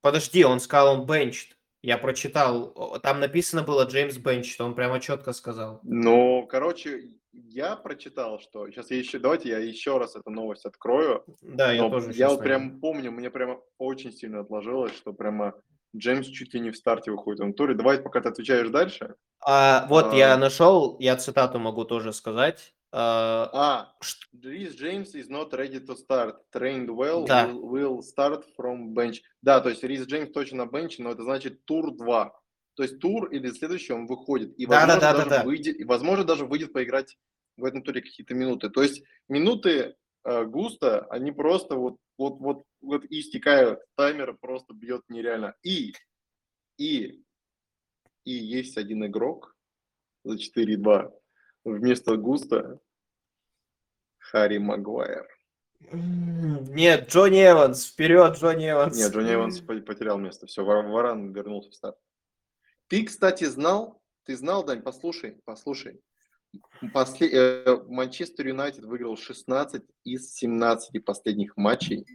[0.00, 1.57] Подожди, он сказал, он бенчт.
[1.82, 5.80] Я прочитал, там написано было Джеймс Бенч, он прямо четко сказал.
[5.84, 11.24] Ну, короче, я прочитал, что сейчас я еще, давайте я еще раз эту новость открою.
[11.40, 12.12] Да, я тоже.
[12.12, 15.54] Я вот прям помню, мне прямо очень сильно отложилось, что прямо
[15.96, 17.74] Джеймс чуть ли не в старте выходит в туре.
[17.74, 19.14] Давай, пока ты отвечаешь дальше.
[19.40, 20.16] А, вот а...
[20.16, 22.74] я нашел, я цитату могу тоже сказать.
[22.90, 23.92] Uh, а,
[24.42, 26.36] Рис Джеймс is not ready to start.
[26.50, 27.46] Trained well, да.
[27.46, 29.20] will, will start from bench.
[29.42, 32.32] Да, то есть Рис Джеймс точно на бенче, но это значит тур 2.
[32.76, 34.54] То есть тур или следующий он выходит.
[34.56, 35.44] И, да, возможно, да, да, даже да, да.
[35.44, 37.18] Выйдет, и, возможно, даже выйдет поиграть
[37.58, 38.70] в этом туре какие-то минуты.
[38.70, 43.80] То есть минуты э, густо, они просто вот, вот, вот, вот и истекают.
[43.96, 45.54] Таймер просто бьет нереально.
[45.62, 45.92] И,
[46.78, 47.22] и,
[48.24, 49.54] и есть один игрок
[50.24, 51.17] за 4-2
[51.72, 52.80] вместо Густа
[54.18, 55.26] Харри Магуайр.
[55.80, 58.96] Нет, Джонни Эванс, вперед, Джонни Эванс.
[58.96, 60.46] Нет, Джонни Эванс потерял место.
[60.46, 61.96] Все, Варан вернулся в старт.
[62.88, 66.00] Ты, кстати, знал, ты знал, Дань, послушай, послушай.
[67.20, 72.06] Э, Манчестер Юнайтед выиграл 16 из 17 последних матчей,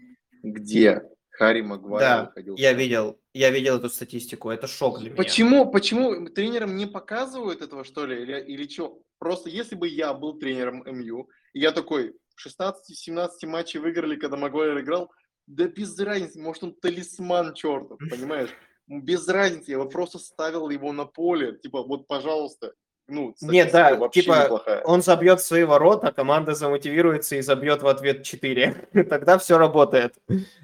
[0.42, 2.56] где Харри Магуайр да, выходил.
[2.58, 5.66] Я видел, я видел эту статистику, это шок для почему, меня.
[5.66, 9.02] Почему тренерам не показывают этого, что ли, или, или что?
[9.24, 12.14] Просто если бы я был тренером МЮ, и я такой,
[12.46, 15.14] 16-17 матчей выиграли, когда Магуайр играл,
[15.48, 18.50] да без разницы, может он талисман чертов, понимаешь?
[18.86, 22.74] Без разницы, я бы просто ставил его на поле, типа, вот, пожалуйста,
[23.08, 24.82] ну, Нет, да, типа, неплохая.
[24.82, 28.90] он забьет свои ворота, команда замотивируется и забьет в ответ 4.
[29.10, 30.16] Тогда все работает.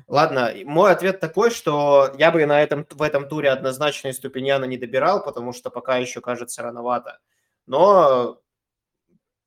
[0.05, 4.78] Ладно, мой ответ такой, что я бы на этом, в этом туре однозначно Ступиньяна не
[4.78, 7.20] добирал, потому что пока еще кажется рановато.
[7.68, 8.41] Но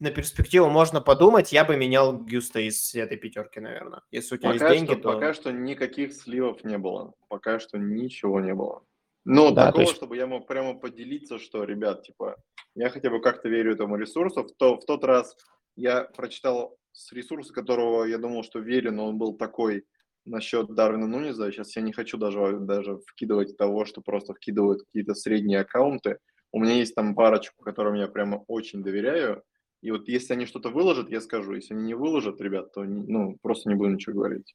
[0.02, 4.02] на перспективу можно подумать, я бы менял Гюста из этой пятерки, наверное.
[4.10, 5.12] Если у тебя пока есть деньги, что, то...
[5.12, 7.14] Пока что никаких сливов не было.
[7.28, 8.82] Пока что ничего не было.
[9.24, 9.94] Ну, да, такого, есть...
[9.94, 12.36] чтобы я мог прямо поделиться, что, ребят, типа,
[12.74, 14.42] я хотя бы как-то верю этому ресурсу.
[14.42, 15.36] В, то, в тот раз
[15.76, 19.84] я прочитал с ресурса, которого я думал, что верю, но он был такой
[20.24, 21.52] насчет Дарвина Нуниза.
[21.52, 26.18] Сейчас я не хочу даже, даже вкидывать того, что просто вкидывают какие-то средние аккаунты.
[26.50, 29.44] У меня есть там парочку, которым я прямо очень доверяю.
[29.82, 31.54] И вот если они что-то выложат, я скажу.
[31.54, 34.54] Если они не выложат, ребят, то ну, просто не буду ничего говорить.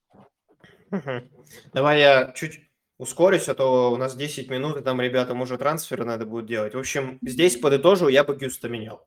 [1.73, 2.61] Давай я чуть
[2.97, 6.73] ускорюсь, а то у нас 10 минут, и там ребятам уже трансферы надо будет делать.
[6.73, 9.05] В общем, здесь подытожу, я бы Гюста менял.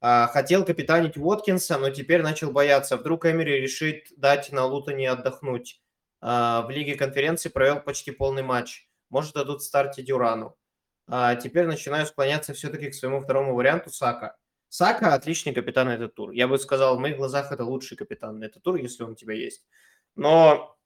[0.00, 2.96] А, хотел капитанить Уоткинса, но теперь начал бояться.
[2.96, 5.80] Вдруг Эмери решит дать на Лутоне отдохнуть.
[6.20, 8.88] А, в Лиге конференции провел почти полный матч.
[9.08, 10.56] Может, дадут старте Дюрану.
[11.06, 14.36] А теперь начинаю склоняться все-таки к своему второму варианту Сака.
[14.74, 16.32] Сака отличный капитан на этот тур.
[16.32, 19.14] Я бы сказал, в моих глазах это лучший капитан на этот тур, если он у
[19.14, 19.64] тебя есть.
[20.16, 20.76] Но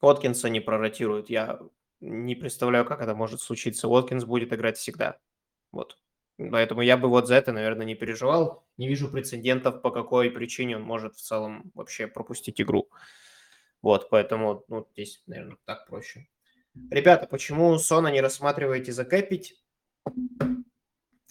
[0.00, 1.30] Уоткинса не проротируют.
[1.30, 1.58] Я
[1.98, 3.88] не представляю, как это может случиться.
[3.88, 5.18] Уоткинс будет играть всегда.
[5.72, 5.98] Вот.
[6.38, 8.64] Поэтому я бы вот за это, наверное, не переживал.
[8.76, 12.88] Не вижу прецедентов, по какой причине он может в целом вообще пропустить игру.
[13.82, 16.28] Вот, поэтому ну, здесь, наверное, так проще.
[16.92, 19.60] Ребята, почему Сона не рассматриваете закэпить?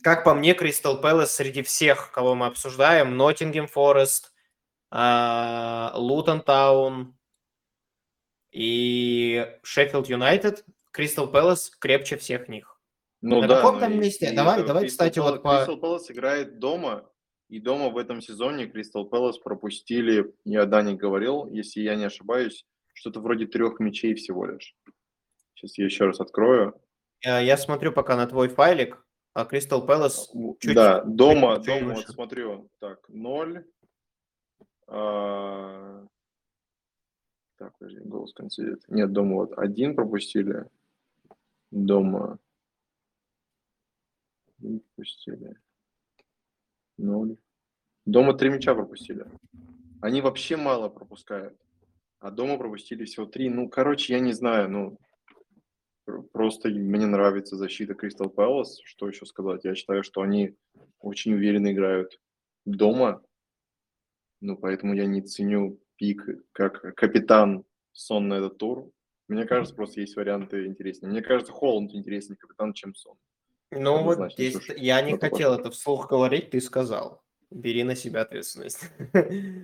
[0.03, 4.33] Как по мне, Кристал Пэлас среди всех, кого мы обсуждаем, Ноттингем Форест,
[4.91, 7.17] Лутон Таун,
[8.51, 12.79] и Шеффилд Юнайтед, Кристал Пэлас крепче всех них.
[13.21, 14.31] Ну, На да, каком там месте?
[14.31, 15.57] Давай, давай, кстати, вот по...
[15.57, 17.09] Кристал Пэлас играет дома,
[17.49, 22.65] и дома в этом сезоне Кристал Пэлас пропустили, я Дани говорил, если я не ошибаюсь,
[22.93, 24.75] что-то вроде трех мячей всего лишь.
[25.53, 26.81] Сейчас я еще раз открою.
[27.21, 31.93] Я, я смотрю пока на твой файлик, а Кристал Пэлас чуть Да, дома, чуть, дома,
[31.95, 33.65] вот смотрю, так, ноль.
[34.87, 36.05] А,
[37.57, 38.83] так, подожди, голос консидит.
[38.87, 40.65] Нет, дома вот один пропустили.
[41.71, 42.39] Дома
[44.57, 45.55] пропустили.
[46.97, 47.37] Ноль.
[48.05, 49.25] Дома три мяча пропустили.
[50.01, 51.57] Они вообще мало пропускают.
[52.19, 53.49] А дома пропустили всего три.
[53.49, 54.97] Ну, короче, я не знаю, ну,
[56.31, 58.79] просто мне нравится защита Кристал Пэлас.
[58.83, 59.63] Что еще сказать?
[59.63, 60.55] Я считаю, что они
[60.99, 62.19] очень уверенно играют
[62.65, 63.21] дома.
[64.41, 68.89] Ну, поэтому я не ценю пик как капитан Сон на этот тур.
[69.27, 71.11] Мне кажется, просто есть варианты интереснее.
[71.11, 73.17] Мне кажется, Холланд интереснее капитан, чем Сон.
[73.71, 77.21] Ну вот здесь я не хотел это вслух говорить, ты сказал.
[77.51, 78.89] Бери на себя ответственность.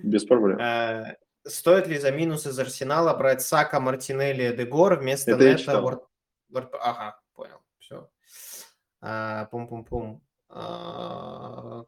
[0.02, 0.58] Без проблем.
[0.60, 6.00] А, стоит ли за минус из Арсенала брать Сака, Мартинелли, Дегор вместо это Нета?
[6.52, 8.10] Ага, понял, все.
[9.00, 10.22] А, пум-пум-пум.
[10.48, 11.84] А,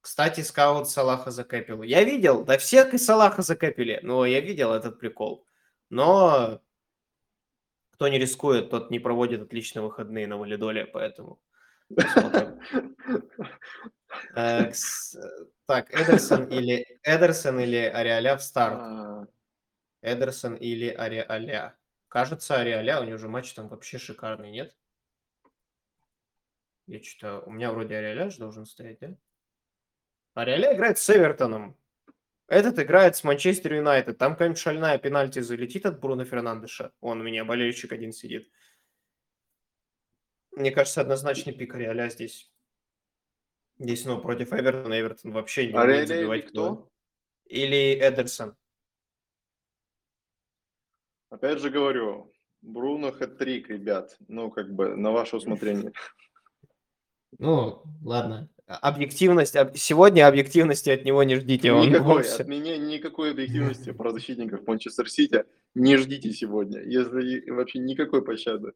[0.00, 1.82] кстати, скаут Салаха закэпил.
[1.82, 3.98] Я видел, да всех и Салаха закэпили.
[4.02, 5.44] Ну, я видел этот прикол.
[5.90, 6.60] Но
[7.90, 11.40] кто не рискует, тот не проводит отличные выходные на валидоле, поэтому
[14.36, 14.72] э,
[15.66, 18.78] Так, Эдерсон или Эдерсон или Ариаля в старт.
[18.78, 19.26] А.
[20.02, 21.74] Эдерсон или Ариаля.
[22.08, 24.74] Кажется, Ариаля, у него же матч там вообще шикарный, нет?
[26.86, 27.40] Я что-то...
[27.46, 29.16] У меня вроде Ариаля же должен стоять, да?
[30.34, 31.76] А Реале играет с Эвертоном.
[32.46, 34.18] Этот играет с Манчестер Юнайтед.
[34.18, 36.92] Там какая-нибудь шальная пенальти залетит от Бруно Фернандеша.
[37.00, 38.48] Он у меня болельщик один сидит.
[40.52, 42.52] Мне кажется, однозначный пик Реаля здесь.
[43.78, 45.00] Здесь, ну, против Эвертона.
[45.00, 46.88] Эвертон вообще не а умеет забивать кто?
[47.46, 48.56] Или Эдерсон.
[51.36, 52.32] Опять же говорю,
[52.62, 54.16] Бруно хэт-трик, ребят.
[54.26, 55.92] Ну, как бы, на ваше усмотрение.
[57.38, 61.68] Ну, ладно объективность, сегодня объективности от него не ждите.
[61.68, 67.78] Никакой, он от меня никакой объективности про защитников Манчестер Сити не ждите сегодня, если вообще
[67.78, 68.72] никакой пощады.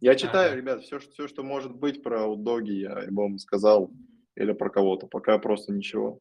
[0.00, 0.56] Я читаю, ага.
[0.56, 3.90] ребят, все, все, что может быть про Удоги, я вам сказал.
[4.36, 5.08] или про кого-то.
[5.08, 6.20] Пока просто ничего,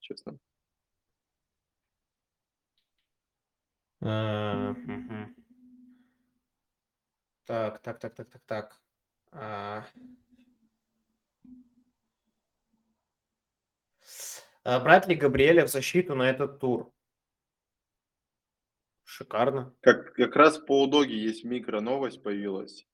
[0.00, 0.38] честно.
[4.08, 4.74] А,
[7.44, 8.80] так, так, так, так, так, так.
[9.32, 9.84] А.
[14.62, 16.92] А брать ли Габриэля в защиту на этот тур?
[19.04, 19.74] Шикарно.
[19.80, 22.86] Как, как раз по Удоге есть микро новость появилась.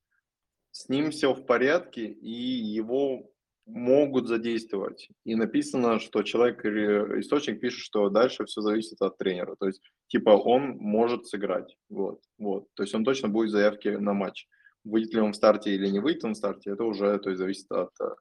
[0.70, 3.31] С ним все в порядке, и его
[3.66, 5.08] могут задействовать.
[5.24, 9.56] И написано, что человек, источник пишет, что дальше все зависит от тренера.
[9.58, 11.76] То есть, типа, он может сыграть.
[11.88, 12.66] Вот, вот.
[12.74, 14.46] То есть он точно будет в заявке на матч.
[14.84, 17.38] Выйдет ли он в старте или не выйдет он в старте, это уже то есть,
[17.38, 18.14] зависит от э,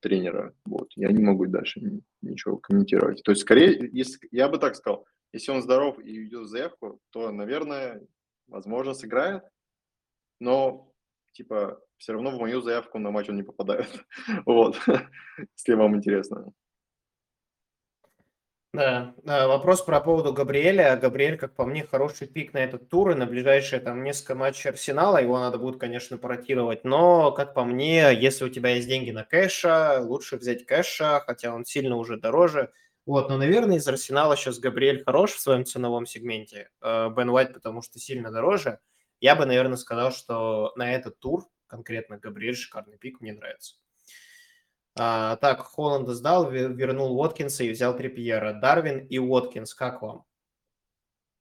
[0.00, 0.54] тренера.
[0.64, 0.88] Вот.
[0.96, 3.22] Я не могу дальше ничего комментировать.
[3.22, 6.98] То есть, скорее, если, я бы так сказал, если он здоров и идет в заявку,
[7.10, 8.06] то, наверное,
[8.48, 9.42] возможно, сыграет.
[10.40, 10.92] Но
[11.32, 13.88] типа, все равно в мою заявку на матч он не попадает.
[14.44, 14.76] вот,
[15.56, 16.52] если вам интересно.
[18.72, 20.96] Да, вопрос про поводу Габриэля.
[20.96, 24.70] Габриэль, как по мне, хороший пик на этот тур и на ближайшие там несколько матчей
[24.70, 25.18] Арсенала.
[25.18, 26.82] Его надо будет, конечно, поротировать.
[26.82, 31.54] Но, как по мне, если у тебя есть деньги на кэша, лучше взять кэша, хотя
[31.54, 32.72] он сильно уже дороже.
[33.06, 36.70] Вот, но, наверное, из Арсенала сейчас Габриэль хорош в своем ценовом сегменте.
[36.80, 38.80] Э, Бен Уайт, потому что сильно дороже.
[39.20, 43.76] Я бы, наверное, сказал, что на этот тур конкретно Габриэль шикарный пик, мне нравится.
[44.94, 48.52] А, так, Холланда сдал, вернул Уоткинса и взял Трипьера.
[48.52, 50.26] Дарвин и Уоткинс, как вам?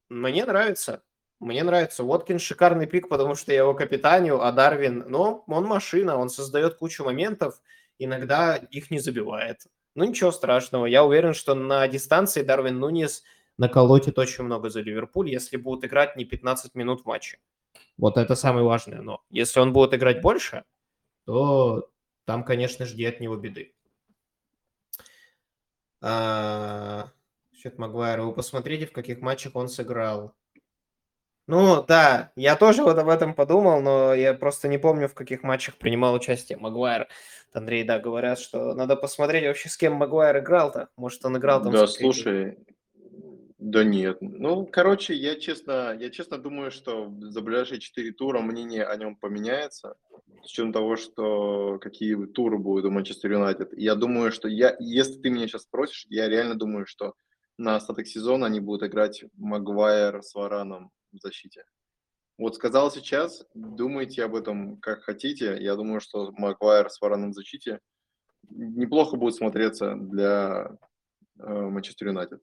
[0.07, 1.03] Мне нравится.
[1.41, 2.05] Мне нравится.
[2.05, 6.75] Уоткинс шикарный пик, потому что я его капитанию, а Дарвин, ну, он машина, он создает
[6.75, 7.61] кучу моментов,
[7.99, 9.67] иногда их не забивает.
[9.95, 10.85] Ну, ничего страшного.
[10.85, 13.23] Я уверен, что на дистанции Дарвин Нунис
[13.57, 17.39] наколотит очень много за Ливерпуль, если будут играть не 15 минут в матче.
[17.97, 19.01] Вот это самое важное.
[19.01, 20.63] Но если он будет играть больше,
[21.25, 21.89] то
[22.25, 23.73] там, конечно, жди от него беды.
[26.01, 27.11] А,
[27.53, 28.23] Счет Магуайра.
[28.23, 30.33] Вы посмотрите, в каких матчах он сыграл.
[31.47, 35.43] Ну, да, я тоже вот об этом подумал, но я просто не помню, в каких
[35.43, 37.07] матчах принимал участие Магуайр.
[37.53, 40.87] Андрей, да, говорят, что надо посмотреть вообще, с кем Магуайр играл-то.
[40.95, 41.73] Может, он играл там...
[41.73, 42.57] Да, слушай,
[43.61, 44.17] да нет.
[44.21, 49.15] Ну, короче, я честно, я честно думаю, что за ближайшие четыре тура мнение о нем
[49.15, 49.93] поменяется.
[50.41, 53.77] С учетом того, что какие туры будут у Манчестер Юнайтед.
[53.77, 57.13] Я думаю, что я, если ты меня сейчас спросишь, я реально думаю, что
[57.59, 61.63] на остаток сезона они будут играть Магуайр с Вараном в защите.
[62.39, 65.55] Вот сказал сейчас, думайте об этом как хотите.
[65.59, 67.79] Я думаю, что Магуайр с Вараном в защите
[68.49, 70.75] неплохо будет смотреться для
[71.37, 72.41] э, Манчестер Юнайтед.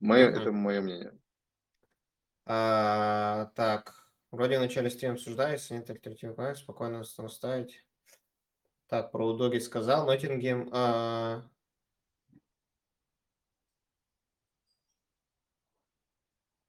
[0.00, 1.16] Мое, это мое мнение.
[2.46, 7.84] А, так, вроде в начале стрима обсуждается, нет альтернативы спокойно ставить.
[8.88, 10.68] Так, про Удоги сказал, Ноттингем.
[10.72, 11.48] А...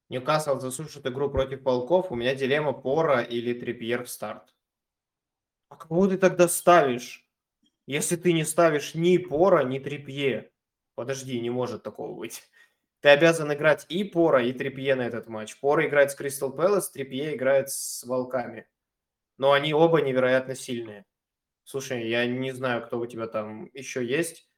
[0.08, 2.12] Ньюкасл засушит игру против полков.
[2.12, 4.54] У меня дилемма Пора или Трипьер в старт.
[5.68, 7.26] А кого ты тогда ставишь?
[7.86, 10.52] Если ты не ставишь ни Пора, ни Трипье.
[10.94, 12.42] Подожди, не может такого быть.
[13.02, 15.58] Ты обязан играть и Пора, и Трипье на этот матч.
[15.58, 18.68] Пора играет с Кристал Пэлас, Трипье играет с Волками.
[19.38, 21.04] Но они оба невероятно сильные.
[21.64, 24.48] Слушай, я не знаю, кто у тебя там еще есть.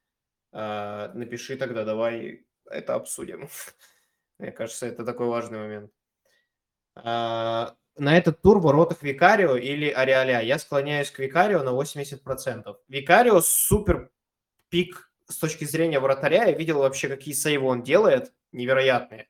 [0.51, 3.49] А, напиши тогда, давай это обсудим.
[4.37, 5.91] Мне кажется, это такой важный момент.
[6.93, 10.41] А, на этот тур в воротах Викарио или Ариаля.
[10.41, 12.77] Я склоняюсь к Викарио на 80%.
[12.89, 14.11] Викарио супер
[14.69, 19.27] пик с точки зрения вратаря, я видел вообще, какие сейвы он делает, невероятные.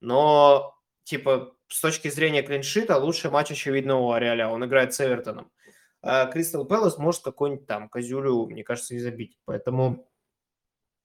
[0.00, 4.48] Но, типа, с точки зрения клиншита, лучший матч, очевидно, у Ариаля.
[4.48, 5.50] Он играет с Эвертоном.
[6.02, 9.38] А Кристал Пэлас может какой-нибудь там козюлю, мне кажется, и забить.
[9.46, 10.06] Поэтому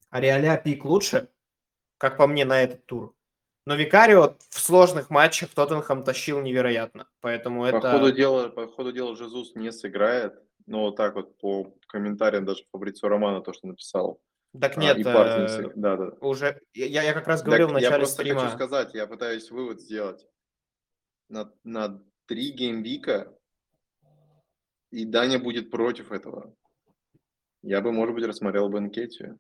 [0.10, 1.30] Ариаля пик лучше,
[1.98, 3.16] как по мне, на этот тур.
[3.66, 7.08] Но Викарио в сложных матчах Тоттенхэм тащил невероятно.
[7.22, 7.80] Поэтому это...
[7.80, 10.42] По ходу дела, по ходу дела Жезус не сыграет.
[10.66, 14.22] Ну, вот так вот по комментариям даже Фабрицио Романа то, что написал.
[14.60, 16.06] Так а, нет, а, и э, да, да.
[16.22, 18.40] уже я, я как раз говорил так в начале я просто стрима.
[18.42, 20.26] хочу сказать, я пытаюсь вывод сделать.
[21.30, 23.32] На, на три геймвика
[24.92, 26.56] и Даня будет против этого.
[27.62, 29.40] Я бы, может быть, рассмотрел бы Энкетию.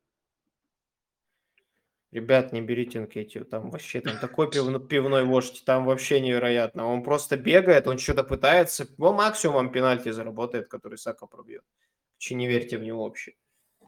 [2.11, 6.87] Ребят, не берите Энкетию, там вообще там такой пивной, пивной вождь, там вообще невероятно.
[6.87, 11.63] Он просто бегает, он что-то пытается, он максимум пенальти заработает, который Сака пробьет.
[12.17, 13.33] Че не верьте в него вообще.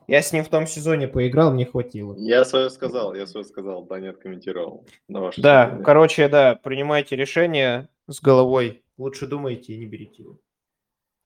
[0.08, 2.16] Я с ним в том сезоне поиграл, мне хватило.
[2.18, 4.86] Я свое сказал, я свое сказал, да, не откомментировал.
[5.08, 5.84] Да, мнение.
[5.84, 8.84] короче, да, принимайте решение с головой.
[8.98, 10.38] Лучше думайте и не берите его.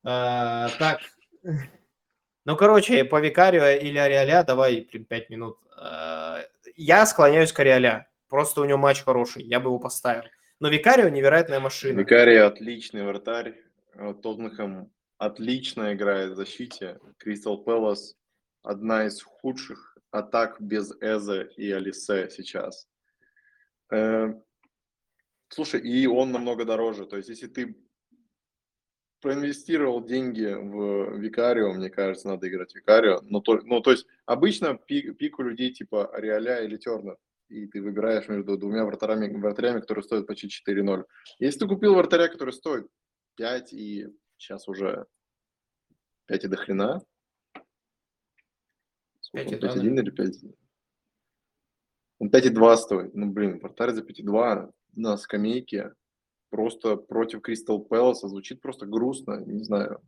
[0.05, 1.01] А, так,
[2.45, 5.57] Ну, короче, по Викарио или Ариаля давай 5 минут.
[6.75, 8.09] Я склоняюсь к Ариаля.
[8.27, 10.23] Просто у него матч хороший, я бы его поставил.
[10.59, 11.99] Но Викарио невероятная машина.
[11.99, 13.55] Викарио отличный вратарь.
[13.95, 16.99] Тоттенхэм отлично играет в защите.
[17.17, 18.15] Кристал Пэлас
[18.63, 22.87] одна из худших атак без Эзе и Алисе сейчас.
[23.91, 24.33] Э,
[25.49, 27.05] слушай, и он намного дороже.
[27.05, 27.77] То есть, если ты
[29.21, 33.19] проинвестировал деньги в Викарио, мне кажется, надо играть в Викарио.
[33.23, 37.17] Но то, ну, то есть, обычно пик, пик у людей типа Реаля или Тернер.
[37.49, 41.05] И ты выбираешь между двумя вратарями, вратарями, которые стоят почти 4-0.
[41.39, 42.87] Если ты купил вратаря, который стоит
[43.35, 44.07] 5 и
[44.37, 45.05] сейчас уже
[46.27, 47.01] 5 и до хрена.
[49.35, 50.35] 5,1 или 5?
[52.19, 53.13] Он 5,2 стоит.
[53.13, 55.93] Ну, блин, вратарь за 5,2 на скамейке
[56.49, 60.01] просто против Кристал Пэласа звучит просто грустно, не знаю.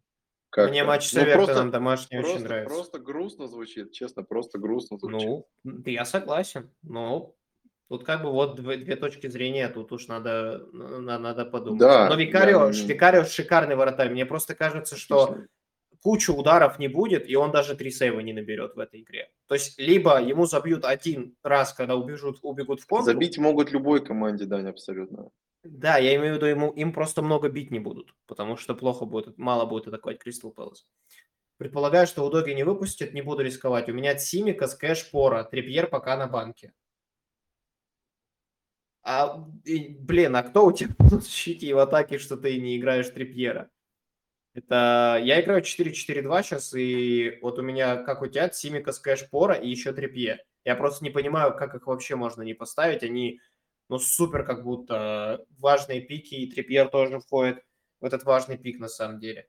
[0.50, 2.76] Как Мне матч с ну, Эвертоном домашний просто, очень нравится.
[2.76, 5.28] Просто грустно звучит, честно, просто грустно звучит.
[5.64, 6.72] Ну, я согласен.
[6.84, 7.36] Ну,
[7.90, 11.80] Тут как бы вот две, две точки зрения, тут уж надо, надо, надо подумать.
[11.80, 12.86] Да, Но Викарио, я...
[12.86, 14.10] Викарио шикарный вратарь.
[14.10, 15.48] Мне просто кажется, что Отлично.
[16.02, 19.30] кучу ударов не будет, и он даже три сейва не наберет в этой игре.
[19.48, 23.14] То есть либо ему забьют один раз, когда убежут, убегут в контур.
[23.14, 25.30] Забить могут любой команде, Дань, абсолютно.
[25.70, 29.06] Да, я имею в виду, ему, им просто много бить не будут, потому что плохо
[29.06, 30.88] будет, мало будет атаковать Кристал Пэлас.
[31.58, 33.90] Предполагаю, что у Доги не выпустят, не буду рисковать.
[33.90, 36.74] У меня Симика, Скэш, Пора, Трипьер пока на банке.
[39.04, 43.10] А, блин, а кто у тебя в защите и в атаке, что ты не играешь
[43.10, 43.70] Трипьера?
[44.54, 49.56] Это я играю 4-4-2 сейчас, и вот у меня, как у тебя, Симика, Скэш, Пора
[49.56, 50.44] и еще Трипье.
[50.66, 53.04] Я просто не понимаю, как их вообще можно не поставить.
[53.04, 53.40] Они
[53.90, 57.64] ну, супер как будто важные пики, и Трипьер тоже входит
[58.00, 59.48] в этот важный пик на самом деле.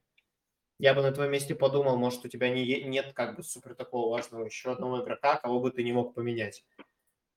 [0.78, 4.11] Я бы на твоем месте подумал, может, у тебя не, нет как бы супер такого
[4.11, 6.64] важного еще одного игрока, кого бы ты не мог поменять.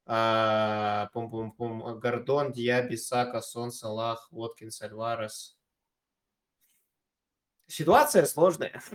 [0.06, 2.00] А, пум -пум -пум.
[2.00, 5.58] Гордон, Диаби, Сака, Сон, Салах, Воткинс, Альварес.
[7.68, 8.82] Ситуация сложная.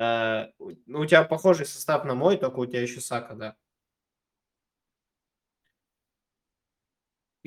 [0.00, 3.56] Ну, у тебя похожий состав на мой, только у тебя еще Сака, да.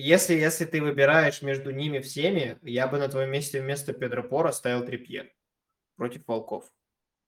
[0.01, 4.51] Если, если ты выбираешь между ними всеми, я бы на твоем месте вместо Педро Пора
[4.51, 5.31] ставил Трипьер
[5.95, 6.65] против Волков.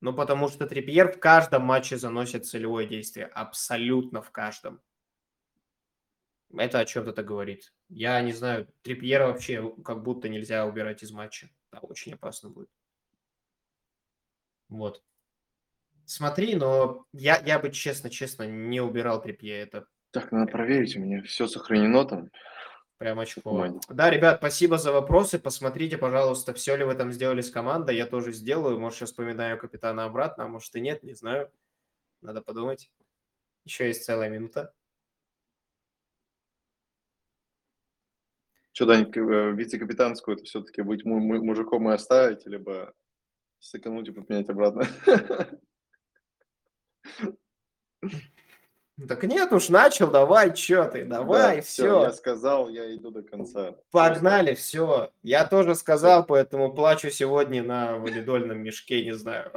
[0.01, 3.27] Ну, потому что Трипьер в каждом матче заносит целевое действие.
[3.27, 4.81] Абсолютно в каждом.
[6.51, 7.71] Это о чем-то говорит.
[7.89, 11.51] Я не знаю, Трипьера вообще как будто нельзя убирать из матча.
[11.71, 12.69] Да, очень опасно будет.
[14.69, 15.03] Вот.
[16.05, 19.59] Смотри, но я, я бы честно, честно не убирал Трипье.
[19.59, 22.29] Это так, надо проверить, у меня все сохранено там.
[23.03, 23.81] Прям очково.
[23.89, 25.37] Да, ребят, спасибо за вопросы.
[25.37, 27.97] Посмотрите, пожалуйста, все ли вы там сделали с командой.
[27.97, 28.79] Я тоже сделаю.
[28.79, 31.51] Может, сейчас вспоминаю капитана обратно, а может и нет, не знаю.
[32.21, 32.89] Надо подумать.
[33.65, 34.73] Еще есть целая минута.
[38.71, 42.93] Что, Дань, э, вице-капитанскую это все-таки быть мужиком и оставить, либо
[43.59, 44.87] сэкономить и поменять обратно?
[49.07, 51.83] Так нет уж, начал, давай, что ты, давай, да, все.
[51.83, 52.01] все.
[52.03, 53.75] Я сказал, я иду до конца.
[53.89, 55.11] Погнали, все.
[55.23, 59.51] Я тоже сказал, поэтому плачу сегодня на валидольном мешке, не знаю.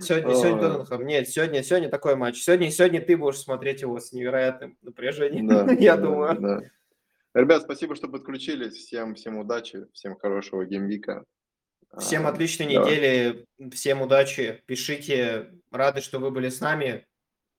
[0.00, 1.06] Сегодня, сегодня Тоттенхэм.
[1.06, 2.42] Нет, сегодня, сегодня такой матч.
[2.42, 6.40] Сегодня, сегодня ты будешь смотреть его с невероятным напряжением, да, я да, думаю.
[6.40, 6.60] Да.
[7.34, 8.74] Ребят, спасибо, что подключились.
[8.74, 11.24] Всем, всем удачи, всем хорошего геймвика.
[11.96, 14.62] Всем а, отличной а, недели, всем удачи.
[14.66, 17.06] Пишите, рады, что вы были с нами.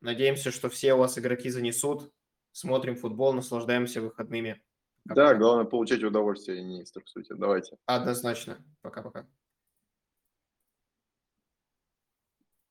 [0.01, 2.11] Надеемся, что все у вас игроки занесут.
[2.51, 4.61] Смотрим футбол, наслаждаемся выходными.
[5.05, 7.35] Да, главное получать удовольствие, и не стрессуйте.
[7.35, 7.77] Давайте.
[7.85, 8.63] Однозначно.
[8.81, 9.27] Пока-пока.